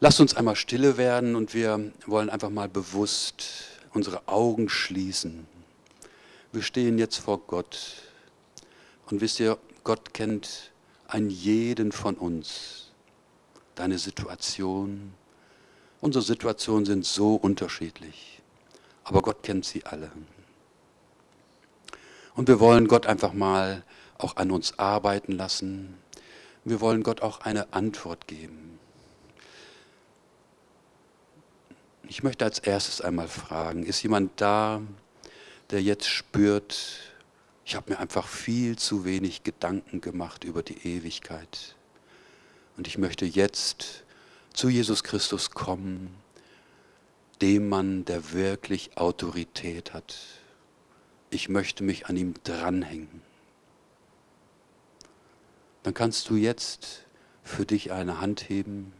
Lass 0.00 0.18
uns 0.18 0.34
einmal 0.34 0.56
stille 0.56 0.96
werden 0.96 1.36
und 1.36 1.52
wir 1.52 1.92
wollen 2.06 2.30
einfach 2.30 2.48
mal 2.48 2.70
bewusst 2.70 3.44
unsere 3.92 4.26
Augen 4.28 4.70
schließen. 4.70 5.46
Wir 6.52 6.62
stehen 6.62 6.96
jetzt 6.96 7.18
vor 7.18 7.38
Gott. 7.40 7.96
Und 9.10 9.20
wisst 9.20 9.40
ihr, 9.40 9.58
Gott 9.84 10.14
kennt 10.14 10.70
einen 11.08 11.30
jeden 11.30 11.90
von 11.90 12.14
uns, 12.14 12.92
deine 13.74 13.98
Situation, 13.98 15.14
Unsere 16.00 16.22
Situationen 16.24 16.86
sind 16.86 17.04
so 17.04 17.34
unterschiedlich, 17.34 18.40
aber 19.02 19.20
Gott 19.20 19.42
kennt 19.42 19.64
sie 19.64 19.84
alle. 19.84 20.12
Und 22.34 22.46
wir 22.46 22.60
wollen 22.60 22.86
Gott 22.86 23.06
einfach 23.06 23.32
mal 23.32 23.82
auch 24.16 24.36
an 24.36 24.52
uns 24.52 24.78
arbeiten 24.78 25.32
lassen. 25.32 25.98
Wir 26.64 26.80
wollen 26.80 27.02
Gott 27.02 27.20
auch 27.20 27.40
eine 27.40 27.72
Antwort 27.72 28.28
geben. 28.28 28.78
Ich 32.04 32.22
möchte 32.22 32.44
als 32.44 32.60
erstes 32.60 33.00
einmal 33.00 33.28
fragen, 33.28 33.84
ist 33.84 34.02
jemand 34.02 34.40
da, 34.40 34.80
der 35.70 35.82
jetzt 35.82 36.06
spürt, 36.06 37.00
ich 37.68 37.76
habe 37.76 37.92
mir 37.92 37.98
einfach 37.98 38.26
viel 38.26 38.76
zu 38.76 39.04
wenig 39.04 39.42
Gedanken 39.42 40.00
gemacht 40.00 40.42
über 40.42 40.62
die 40.62 40.86
Ewigkeit. 40.88 41.76
Und 42.78 42.86
ich 42.86 42.96
möchte 42.96 43.26
jetzt 43.26 44.04
zu 44.54 44.70
Jesus 44.70 45.04
Christus 45.04 45.50
kommen, 45.50 46.14
dem 47.42 47.68
Mann, 47.68 48.06
der 48.06 48.32
wirklich 48.32 48.96
Autorität 48.96 49.92
hat. 49.92 50.16
Ich 51.28 51.50
möchte 51.50 51.84
mich 51.84 52.06
an 52.06 52.16
ihm 52.16 52.32
dranhängen. 52.42 53.20
Dann 55.82 55.92
kannst 55.92 56.30
du 56.30 56.36
jetzt 56.36 57.04
für 57.44 57.66
dich 57.66 57.92
eine 57.92 58.18
Hand 58.18 58.48
heben. 58.48 58.94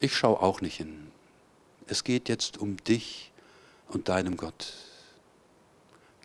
Ich 0.00 0.14
schaue 0.14 0.42
auch 0.42 0.60
nicht 0.60 0.76
hin. 0.76 1.10
Es 1.86 2.04
geht 2.04 2.28
jetzt 2.28 2.58
um 2.58 2.76
dich 2.76 3.32
und 3.88 4.10
deinem 4.10 4.36
Gott. 4.36 4.87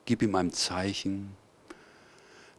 Gib 0.05 0.21
ihm 0.21 0.35
ein 0.35 0.51
Zeichen, 0.51 1.35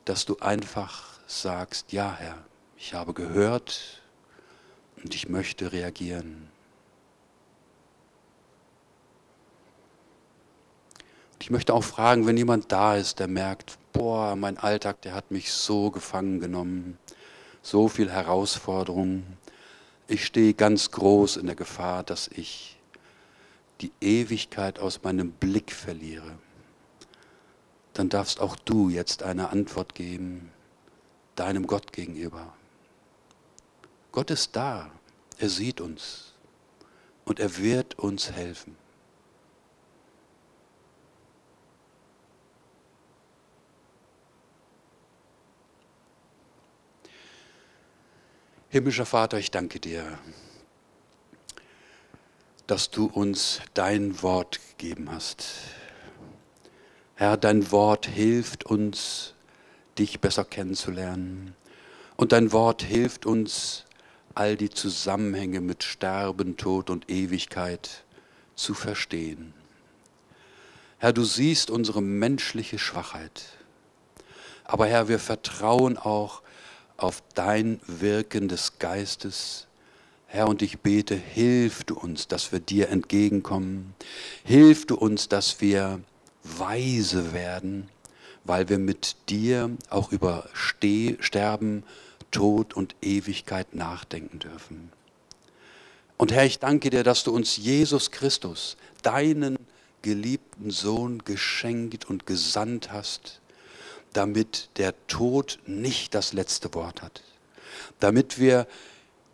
dass 0.04 0.24
du 0.24 0.38
einfach 0.38 1.18
sagst, 1.26 1.92
ja 1.92 2.14
Herr, 2.18 2.44
ich 2.76 2.94
habe 2.94 3.14
gehört, 3.14 4.02
und 5.04 5.14
ich 5.14 5.28
möchte 5.28 5.70
reagieren. 5.70 6.48
Ich 11.38 11.50
möchte 11.50 11.74
auch 11.74 11.84
fragen, 11.84 12.26
wenn 12.26 12.38
jemand 12.38 12.72
da 12.72 12.96
ist, 12.96 13.18
der 13.20 13.28
merkt, 13.28 13.76
boah, 13.92 14.34
mein 14.34 14.56
Alltag, 14.56 15.02
der 15.02 15.14
hat 15.14 15.30
mich 15.30 15.52
so 15.52 15.90
gefangen 15.90 16.40
genommen, 16.40 16.98
so 17.60 17.88
viel 17.88 18.10
Herausforderungen. 18.10 19.36
Ich 20.08 20.24
stehe 20.24 20.54
ganz 20.54 20.90
groß 20.90 21.36
in 21.36 21.46
der 21.46 21.54
Gefahr, 21.54 22.02
dass 22.02 22.28
ich 22.28 22.80
die 23.82 23.92
Ewigkeit 24.00 24.78
aus 24.78 25.02
meinem 25.02 25.32
Blick 25.32 25.70
verliere. 25.70 26.38
Dann 27.94 28.08
darfst 28.08 28.40
auch 28.40 28.56
du 28.56 28.88
jetzt 28.88 29.22
eine 29.22 29.50
Antwort 29.50 29.94
geben, 29.94 30.50
deinem 31.36 31.66
Gott 31.66 31.92
gegenüber. 31.92 32.52
Gott 34.12 34.30
ist 34.30 34.54
da, 34.54 34.90
er 35.38 35.48
sieht 35.48 35.80
uns 35.80 36.34
und 37.24 37.40
er 37.40 37.56
wird 37.56 37.98
uns 37.98 38.30
helfen. 38.30 38.76
Himmlischer 48.70 49.06
Vater, 49.06 49.38
ich 49.38 49.52
danke 49.52 49.78
dir, 49.78 50.18
dass 52.66 52.90
du 52.90 53.06
uns 53.06 53.60
dein 53.74 54.20
Wort 54.20 54.58
gegeben 54.70 55.12
hast. 55.12 55.44
Herr, 57.16 57.36
dein 57.36 57.70
Wort 57.70 58.06
hilft 58.06 58.64
uns, 58.64 59.34
dich 59.98 60.20
besser 60.20 60.44
kennenzulernen. 60.44 61.54
Und 62.16 62.32
dein 62.32 62.50
Wort 62.50 62.82
hilft 62.82 63.24
uns, 63.24 63.84
all 64.34 64.56
die 64.56 64.70
Zusammenhänge 64.70 65.60
mit 65.60 65.84
Sterben, 65.84 66.56
Tod 66.56 66.90
und 66.90 67.08
Ewigkeit 67.08 68.04
zu 68.56 68.74
verstehen. 68.74 69.54
Herr, 70.98 71.12
du 71.12 71.22
siehst 71.22 71.70
unsere 71.70 72.02
menschliche 72.02 72.80
Schwachheit. 72.80 73.44
Aber 74.64 74.86
Herr, 74.86 75.08
wir 75.08 75.20
vertrauen 75.20 75.96
auch 75.96 76.42
auf 76.96 77.22
dein 77.34 77.80
Wirken 77.86 78.48
des 78.48 78.80
Geistes. 78.80 79.68
Herr, 80.26 80.48
und 80.48 80.62
ich 80.62 80.80
bete, 80.80 81.14
hilf 81.14 81.84
du 81.84 81.96
uns, 81.96 82.26
dass 82.26 82.50
wir 82.50 82.58
dir 82.58 82.88
entgegenkommen. 82.88 83.94
Hilf 84.42 84.86
du 84.86 84.96
uns, 84.96 85.28
dass 85.28 85.60
wir 85.60 86.00
weise 86.44 87.32
werden, 87.32 87.88
weil 88.44 88.68
wir 88.68 88.78
mit 88.78 89.16
dir 89.28 89.70
auch 89.90 90.12
über 90.12 90.48
Sterben, 90.52 91.82
Tod 92.30 92.74
und 92.74 92.94
Ewigkeit 93.00 93.74
nachdenken 93.74 94.38
dürfen. 94.38 94.90
Und 96.16 96.32
Herr, 96.32 96.44
ich 96.44 96.58
danke 96.58 96.90
dir, 96.90 97.02
dass 97.02 97.24
du 97.24 97.32
uns 97.32 97.56
Jesus 97.56 98.10
Christus, 98.10 98.76
deinen 99.02 99.58
geliebten 100.02 100.70
Sohn, 100.70 101.18
geschenkt 101.24 102.08
und 102.08 102.26
gesandt 102.26 102.92
hast, 102.92 103.40
damit 104.12 104.68
der 104.76 104.94
Tod 105.06 105.58
nicht 105.66 106.14
das 106.14 106.32
letzte 106.32 106.72
Wort 106.74 107.02
hat, 107.02 107.22
damit 108.00 108.38
wir 108.38 108.66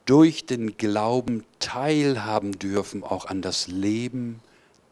durch 0.07 0.47
den 0.47 0.77
Glauben 0.77 1.45
teilhaben 1.59 2.59
dürfen 2.59 3.05
auch 3.05 3.27
an 3.27 3.43
das 3.43 3.69
Leben 3.69 4.41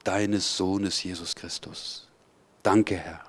deines 0.04 0.56
Sohnes 0.56 1.02
Jesus 1.02 1.34
Christus. 1.34 2.07
Danke, 2.62 2.96
Herr. 2.96 3.24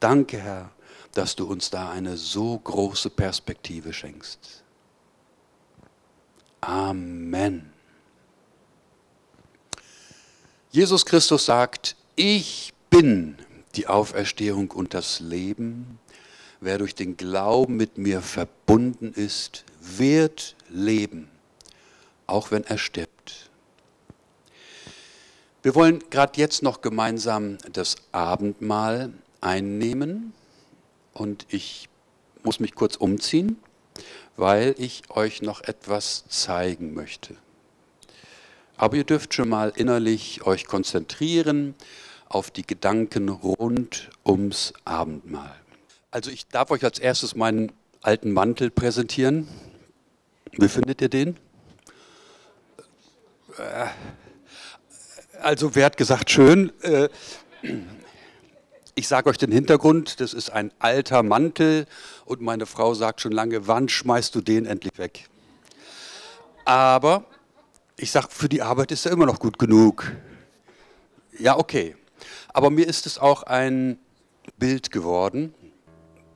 Danke, 0.00 0.38
Herr, 0.38 0.70
dass 1.12 1.36
du 1.36 1.46
uns 1.46 1.70
da 1.70 1.90
eine 1.90 2.16
so 2.16 2.58
große 2.58 3.10
Perspektive 3.10 3.92
schenkst. 3.92 4.62
Amen. 6.60 7.72
Jesus 10.70 11.04
Christus 11.04 11.44
sagt, 11.44 11.96
ich 12.16 12.72
bin 12.88 13.36
die 13.74 13.86
Auferstehung 13.88 14.70
und 14.70 14.94
das 14.94 15.20
Leben. 15.20 15.98
Wer 16.60 16.78
durch 16.78 16.94
den 16.94 17.16
Glauben 17.16 17.76
mit 17.76 17.98
mir 17.98 18.22
verbunden 18.22 19.12
ist, 19.12 19.64
wird 19.80 20.56
leben, 20.68 21.28
auch 22.26 22.50
wenn 22.50 22.64
er 22.64 22.78
stirbt. 22.78 23.50
Wir 25.62 25.76
wollen 25.76 26.02
gerade 26.10 26.40
jetzt 26.40 26.64
noch 26.64 26.80
gemeinsam 26.80 27.58
das 27.72 27.94
Abendmahl 28.10 29.12
einnehmen 29.40 30.32
und 31.12 31.46
ich 31.50 31.88
muss 32.42 32.58
mich 32.58 32.74
kurz 32.74 32.96
umziehen, 32.96 33.56
weil 34.36 34.74
ich 34.76 35.02
euch 35.10 35.40
noch 35.40 35.62
etwas 35.62 36.24
zeigen 36.28 36.94
möchte. 36.94 37.36
Aber 38.76 38.96
ihr 38.96 39.04
dürft 39.04 39.34
schon 39.34 39.48
mal 39.48 39.72
innerlich 39.76 40.44
euch 40.44 40.66
konzentrieren 40.66 41.76
auf 42.28 42.50
die 42.50 42.66
Gedanken 42.66 43.28
rund 43.28 44.10
ums 44.26 44.72
Abendmahl. 44.84 45.54
Also 46.10 46.32
ich 46.32 46.48
darf 46.48 46.72
euch 46.72 46.82
als 46.82 46.98
erstes 46.98 47.36
meinen 47.36 47.70
alten 48.00 48.32
Mantel 48.32 48.72
präsentieren. 48.72 49.46
Wie 50.50 50.68
findet 50.68 51.00
ihr 51.02 51.08
den? 51.08 51.36
Äh, 53.58 53.86
also 55.42 55.74
wer 55.74 55.86
hat 55.86 55.96
gesagt 55.96 56.30
schön? 56.30 56.72
Äh, 56.82 57.08
ich 58.94 59.08
sage 59.08 59.28
euch 59.30 59.38
den 59.38 59.52
Hintergrund, 59.52 60.20
das 60.20 60.34
ist 60.34 60.50
ein 60.50 60.72
alter 60.78 61.22
Mantel 61.22 61.86
und 62.24 62.40
meine 62.40 62.66
Frau 62.66 62.94
sagt 62.94 63.20
schon 63.20 63.32
lange, 63.32 63.66
wann 63.66 63.88
schmeißt 63.88 64.34
du 64.34 64.40
den 64.40 64.66
endlich 64.66 64.98
weg? 64.98 65.28
Aber 66.64 67.24
ich 67.96 68.10
sage, 68.10 68.28
für 68.30 68.48
die 68.48 68.62
Arbeit 68.62 68.92
ist 68.92 69.06
er 69.06 69.12
immer 69.12 69.26
noch 69.26 69.38
gut 69.38 69.58
genug. 69.58 70.12
Ja, 71.38 71.58
okay. 71.58 71.96
Aber 72.48 72.70
mir 72.70 72.86
ist 72.86 73.06
es 73.06 73.18
auch 73.18 73.42
ein 73.42 73.98
Bild 74.58 74.90
geworden. 74.90 75.54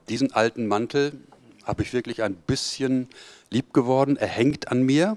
Diesen 0.08 0.32
alten 0.32 0.66
Mantel 0.66 1.12
habe 1.64 1.82
ich 1.82 1.92
wirklich 1.92 2.22
ein 2.22 2.34
bisschen 2.34 3.08
lieb 3.50 3.72
geworden. 3.72 4.16
Er 4.16 4.28
hängt 4.28 4.68
an 4.68 4.82
mir. 4.82 5.16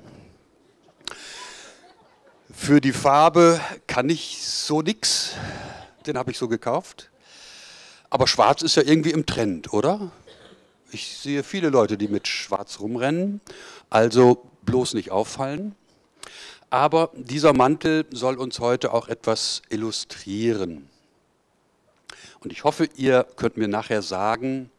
Für 2.51 2.81
die 2.81 2.93
Farbe 2.93 3.61
kann 3.85 4.09
ich 4.09 4.41
so 4.41 4.81
nix. 4.81 5.33
Den 6.07 6.17
habe 6.17 6.31
ich 6.31 6.37
so 6.37 6.47
gekauft. 6.47 7.11
Aber 8.09 8.27
schwarz 8.27 8.63
ist 8.63 8.75
ja 8.75 8.81
irgendwie 8.83 9.11
im 9.11 9.27
Trend, 9.27 9.71
oder? 9.71 10.11
Ich 10.91 11.17
sehe 11.17 11.43
viele 11.43 11.69
Leute, 11.69 11.95
die 11.95 12.07
mit 12.07 12.27
schwarz 12.27 12.79
rumrennen. 12.79 13.39
Also 13.91 14.49
bloß 14.63 14.95
nicht 14.95 15.11
auffallen. 15.11 15.75
Aber 16.71 17.11
dieser 17.13 17.53
Mantel 17.53 18.05
soll 18.09 18.35
uns 18.37 18.59
heute 18.59 18.93
auch 18.93 19.07
etwas 19.07 19.61
illustrieren. 19.69 20.89
Und 22.39 22.51
ich 22.51 22.63
hoffe, 22.63 22.89
ihr 22.95 23.27
könnt 23.35 23.57
mir 23.57 23.67
nachher 23.67 24.01
sagen, 24.01 24.71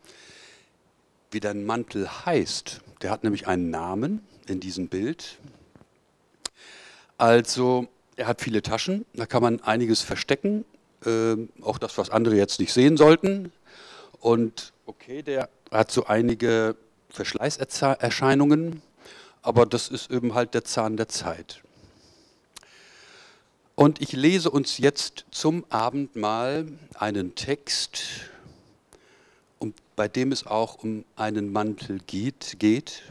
wie 1.30 1.40
dein 1.40 1.64
Mantel 1.64 2.08
heißt. 2.26 2.80
Der 3.02 3.12
hat 3.12 3.22
nämlich 3.22 3.46
einen 3.46 3.70
Namen 3.70 4.26
in 4.48 4.58
diesem 4.58 4.88
Bild. 4.88 5.38
Also, 7.20 7.86
er 8.16 8.26
hat 8.26 8.40
viele 8.40 8.62
Taschen, 8.62 9.04
da 9.12 9.26
kann 9.26 9.42
man 9.42 9.60
einiges 9.60 10.00
verstecken, 10.00 10.64
äh, 11.04 11.36
auch 11.60 11.76
das, 11.76 11.98
was 11.98 12.08
andere 12.08 12.34
jetzt 12.34 12.58
nicht 12.60 12.72
sehen 12.72 12.96
sollten. 12.96 13.52
Und 14.20 14.72
okay, 14.86 15.20
der 15.20 15.50
hat 15.70 15.90
so 15.90 16.06
einige 16.06 16.76
Verschleißerscheinungen, 17.10 18.80
aber 19.42 19.66
das 19.66 19.88
ist 19.88 20.10
eben 20.10 20.32
halt 20.32 20.54
der 20.54 20.64
Zahn 20.64 20.96
der 20.96 21.08
Zeit. 21.08 21.60
Und 23.74 24.00
ich 24.00 24.12
lese 24.12 24.50
uns 24.50 24.78
jetzt 24.78 25.26
zum 25.30 25.66
Abendmahl 25.68 26.68
einen 26.94 27.34
Text, 27.34 28.00
um, 29.58 29.74
bei 29.94 30.08
dem 30.08 30.32
es 30.32 30.46
auch 30.46 30.82
um 30.82 31.04
einen 31.16 31.52
Mantel 31.52 31.98
geht, 32.06 32.56
geht. 32.58 33.02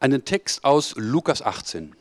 Einen 0.00 0.24
Text 0.24 0.64
aus 0.64 0.94
Lukas 0.96 1.42
18. 1.42 1.94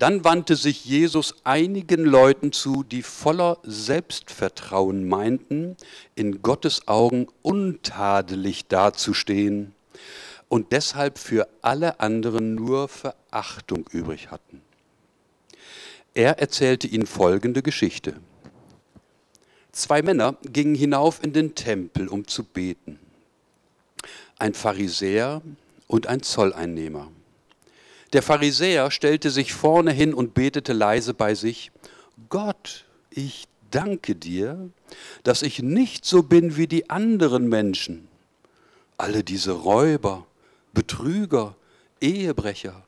Dann 0.00 0.24
wandte 0.24 0.56
sich 0.56 0.86
Jesus 0.86 1.34
einigen 1.44 2.06
Leuten 2.06 2.52
zu, 2.52 2.84
die 2.84 3.02
voller 3.02 3.58
Selbstvertrauen 3.64 5.06
meinten, 5.06 5.76
in 6.14 6.40
Gottes 6.40 6.88
Augen 6.88 7.26
untadelig 7.42 8.66
dazustehen 8.66 9.74
und 10.48 10.72
deshalb 10.72 11.18
für 11.18 11.48
alle 11.60 12.00
anderen 12.00 12.54
nur 12.54 12.88
Verachtung 12.88 13.86
übrig 13.92 14.30
hatten. 14.30 14.62
Er 16.14 16.38
erzählte 16.38 16.86
ihnen 16.86 17.06
folgende 17.06 17.62
Geschichte. 17.62 18.14
Zwei 19.70 20.00
Männer 20.00 20.34
gingen 20.50 20.74
hinauf 20.74 21.22
in 21.22 21.34
den 21.34 21.54
Tempel, 21.54 22.08
um 22.08 22.26
zu 22.26 22.44
beten. 22.44 22.98
Ein 24.38 24.54
Pharisäer 24.54 25.42
und 25.88 26.06
ein 26.06 26.22
Zolleinnehmer. 26.22 27.08
Der 28.12 28.22
Pharisäer 28.22 28.90
stellte 28.90 29.30
sich 29.30 29.52
vorne 29.52 29.92
hin 29.92 30.14
und 30.14 30.34
betete 30.34 30.72
leise 30.72 31.14
bei 31.14 31.34
sich, 31.34 31.70
Gott, 32.28 32.84
ich 33.10 33.46
danke 33.70 34.16
dir, 34.16 34.70
dass 35.22 35.42
ich 35.42 35.62
nicht 35.62 36.04
so 36.04 36.22
bin 36.22 36.56
wie 36.56 36.66
die 36.66 36.90
anderen 36.90 37.48
Menschen. 37.48 38.08
Alle 38.96 39.22
diese 39.22 39.52
Räuber, 39.52 40.26
Betrüger, 40.72 41.56
Ehebrecher 42.00 42.82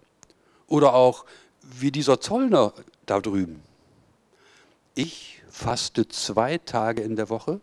oder 0.67 0.95
auch 0.95 1.25
wie 1.63 1.93
dieser 1.93 2.21
Zollner, 2.21 2.73
da 3.07 3.21
drüben. 3.21 3.63
Ich 4.95 5.43
faste 5.51 6.09
zwei 6.09 6.59
Tage 6.59 7.03
in 7.03 7.17
der 7.17 7.29
Woche 7.31 7.61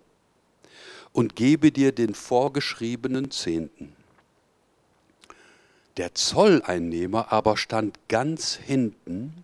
und 1.11 1.35
gebe 1.35 1.71
dir 1.71 1.91
den 1.91 2.13
vorgeschriebenen 2.13 3.31
Zehnten. 3.31 3.95
Der 5.99 6.15
Zolleinnehmer 6.15 7.33
aber 7.33 7.57
stand 7.57 7.99
ganz 8.07 8.55
hinten 8.55 9.43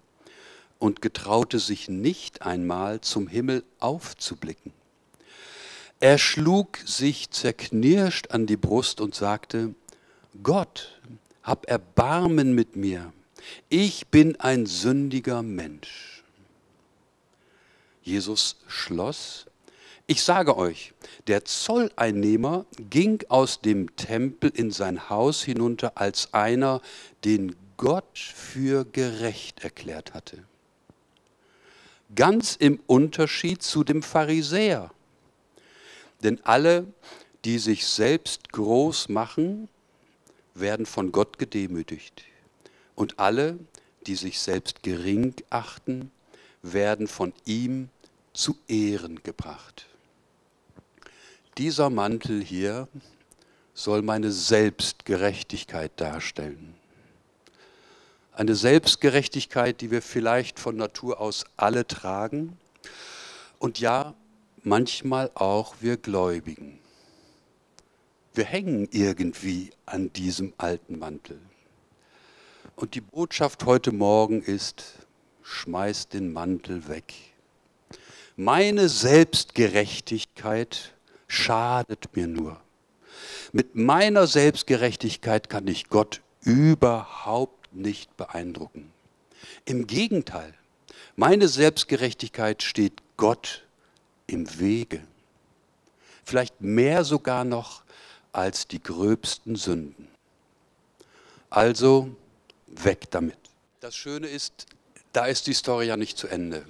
und 0.80 1.01
getraute 1.01 1.60
sich 1.60 1.89
nicht 1.89 2.43
einmal 2.43 3.01
zum 3.01 3.28
Himmel 3.28 3.66
aufzublicken. 3.82 4.72
Er 5.99 6.18
schlug 6.18 6.78
sich 6.86 7.30
zerknirscht 7.30 8.32
an 8.32 8.45
die 8.45 8.56
Brust 8.56 9.01
und 9.01 9.14
sagte, 9.14 9.76
Gott, 10.43 10.97
hab 11.43 11.66
Erbarmen 11.70 12.56
mit 12.56 12.78
mir, 12.78 13.12
ich 13.68 14.08
bin 14.08 14.39
ein 14.39 14.66
sündiger 14.66 15.43
Mensch. 15.43 16.24
Jesus 18.01 18.56
schloss, 18.68 19.45
ich 20.08 20.22
sage 20.22 20.56
euch, 20.56 20.93
der 21.28 21.45
Zolleinnehmer 21.45 22.66
ging 22.91 23.24
aus 23.30 23.62
dem 23.62 23.95
Tempel 23.95 24.51
in 24.53 24.70
sein 24.70 25.10
Haus 25.10 25.41
hinunter 25.43 25.97
als 25.97 26.34
einer, 26.34 26.82
den 27.24 27.56
Gott 27.78 28.18
für 28.18 28.86
gerecht 28.86 29.64
erklärt 29.64 30.14
hatte. 30.14 30.43
Ganz 32.16 32.56
im 32.56 32.80
Unterschied 32.86 33.64
zu 33.64 33.84
dem 33.84 34.03
Pharisäer. 34.03 34.91
Denn 36.24 36.39
alle, 36.43 36.86
die 37.43 37.58
sich 37.58 37.88
selbst 37.88 38.53
groß 38.53 39.10
machen, 39.10 39.68
werden 40.53 40.86
von 40.86 41.12
Gott 41.12 41.39
gedemütigt. 41.39 42.24
Und 42.93 43.20
alle, 43.20 43.58
die 44.06 44.16
sich 44.16 44.39
selbst 44.39 44.84
gering 44.84 45.34
achten, 45.49 46.12
werden 46.62 47.08
von 47.08 47.34
ihm 47.45 47.89
zu 48.34 48.58
Ehren 48.68 49.22
gebracht. 49.24 49.88
Dieser 51.58 51.89
Mantel 51.89 52.43
hier 52.43 52.89
soll 53.74 54.01
meine 54.01 54.32
Selbstgerechtigkeit 54.32 55.91
darstellen. 55.95 56.76
Eine 58.34 58.56
Selbstgerechtigkeit, 58.56 59.80
die 59.80 59.91
wir 59.91 60.01
vielleicht 60.01 60.60
von 60.60 60.76
Natur 60.76 61.22
aus 61.22 61.45
alle 61.56 61.88
tragen 61.88 62.58
und 63.60 63.80
ja, 63.80 64.14
manchmal 64.64 65.32
auch 65.36 65.76
wir 65.80 65.95
Gläubigen. 65.95 66.80
Wir 68.34 68.43
hängen 68.43 68.89
irgendwie 68.91 69.72
an 69.86 70.12
diesem 70.12 70.51
alten 70.58 70.99
Mantel. 70.99 71.39
Und 72.76 72.95
die 72.95 73.01
Botschaft 73.01 73.66
heute 73.66 73.93
Morgen 73.93 74.41
ist, 74.41 74.84
schmeiß 75.43 76.10
den 76.10 76.34
Mantel 76.34 76.89
weg. 76.89 77.14
Meine 78.36 78.89
Selbstgerechtigkeit 78.89 80.95
schadet 81.28 82.16
mir 82.16 82.28
nur. 82.28 82.60
Mit 83.52 83.76
meiner 83.76 84.28
Selbstgerechtigkeit 84.28 85.50
kann 85.50 85.68
ich 85.68 85.90
Gott 85.90 86.22
überhaupt 86.42 87.74
nicht 87.74 88.16
beeindrucken. 88.18 88.92
Im 89.66 89.88
Gegenteil, 89.88 90.54
meine 91.16 91.48
Selbstgerechtigkeit 91.48 92.64
steht 92.64 93.02
Gott 93.18 93.66
im 94.28 94.60
Wege. 94.60 95.02
Vielleicht 96.24 96.62
mehr 96.62 97.04
sogar 97.04 97.46
noch 97.46 97.84
als 98.32 98.68
die 98.68 98.82
gröbsten 98.82 99.56
Sünden. 99.56 100.08
Also 101.50 102.10
weg 102.68 103.10
damit. 103.12 103.38
Das 103.80 103.96
Schöne 103.96 104.28
ist, 104.28 104.66
da 105.14 105.26
ist 105.26 105.48
die 105.48 105.54
Story 105.54 105.88
ja 105.88 105.96
nicht 105.96 106.18
zu 106.18 106.28
Ende, 106.28 106.66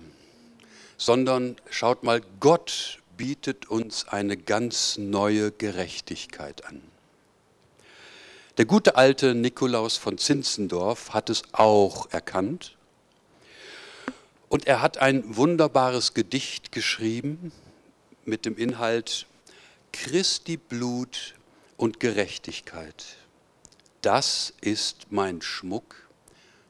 sondern 0.97 1.55
schaut 1.69 2.03
mal, 2.03 2.21
Gott 2.39 2.99
bietet 3.17 3.69
uns 3.69 4.07
eine 4.07 4.37
ganz 4.37 4.97
neue 4.97 5.51
Gerechtigkeit 5.51 6.65
an. 6.65 6.81
Der 8.57 8.65
gute 8.65 8.95
alte 8.95 9.35
Nikolaus 9.35 9.97
von 9.97 10.17
Zinzendorf 10.17 11.13
hat 11.13 11.29
es 11.29 11.43
auch 11.51 12.09
erkannt 12.11 12.77
und 14.47 14.67
er 14.67 14.81
hat 14.81 14.97
ein 14.97 15.35
wunderbares 15.35 16.13
Gedicht 16.13 16.71
geschrieben 16.71 17.51
mit 18.23 18.45
dem 18.45 18.57
Inhalt 18.57 19.27
Christi 19.91 20.57
Blut 20.57 21.35
und 21.77 21.99
Gerechtigkeit. 21.99 23.17
Das 24.01 24.53
ist 24.61 25.07
mein 25.09 25.41
Schmuck 25.41 26.07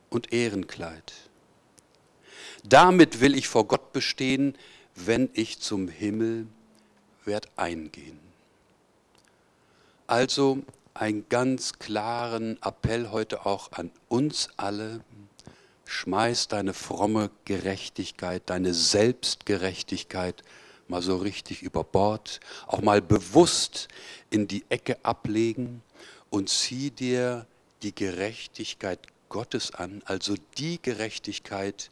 und 0.10 0.34
Ehrenkleid. 0.34 1.14
Damit 2.64 3.20
will 3.20 3.36
ich 3.36 3.48
vor 3.48 3.68
Gott 3.68 3.94
bestehen, 3.94 4.58
wenn 4.96 5.30
ich 5.34 5.60
zum 5.60 5.88
Himmel 5.88 6.48
werd 7.26 7.50
eingehen. 7.56 8.20
Also 10.08 10.64
einen 10.94 11.28
ganz 11.30 11.74
klaren 11.74 12.58
Appell 12.62 13.12
heute 13.12 13.46
auch 13.46 13.72
an 13.74 13.92
uns 14.08 14.50
alle. 14.58 15.02
Schmeiß 15.86 16.48
deine 16.48 16.74
fromme 16.74 17.30
Gerechtigkeit, 17.44 18.44
deine 18.48 18.74
Selbstgerechtigkeit 18.74 20.44
mal 20.88 21.02
so 21.02 21.18
richtig 21.18 21.62
über 21.62 21.84
Bord, 21.84 22.40
auch 22.68 22.82
mal 22.82 23.02
bewusst 23.02 23.88
in 24.30 24.48
die 24.48 24.64
Ecke 24.70 24.98
ablegen 25.04 25.82
und 26.30 26.50
zieh 26.50 26.92
dir 26.92 27.46
die 27.82 27.94
Gerechtigkeit 27.94 29.00
Gottes 29.30 29.74
an, 29.74 30.02
also 30.06 30.36
die 30.58 30.80
Gerechtigkeit, 30.82 31.90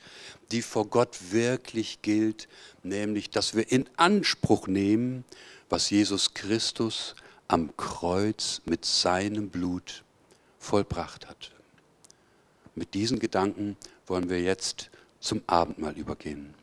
die 0.51 0.61
vor 0.61 0.88
Gott 0.88 1.31
wirklich 1.31 2.01
gilt, 2.01 2.47
nämlich 2.84 3.29
dass 3.29 3.55
wir 3.55 3.71
in 3.71 3.89
Anspruch 3.97 4.67
nehmen, 4.67 5.25
was 5.69 5.89
Jesus 5.89 6.34
Christus 6.34 7.15
am 7.47 7.75
Kreuz 7.77 8.61
mit 8.65 8.86
seinem 8.86 9.49
Blut 9.49 10.03
vollbracht 10.59 11.27
hat. 11.27 11.51
Mit 12.75 12.93
diesen 12.93 13.19
Gedanken 13.19 13.77
wollen 14.07 14.29
wir 14.29 14.41
jetzt 14.41 14.89
zum 15.19 15.41
Abendmahl 15.47 15.97
übergehen. 15.97 16.53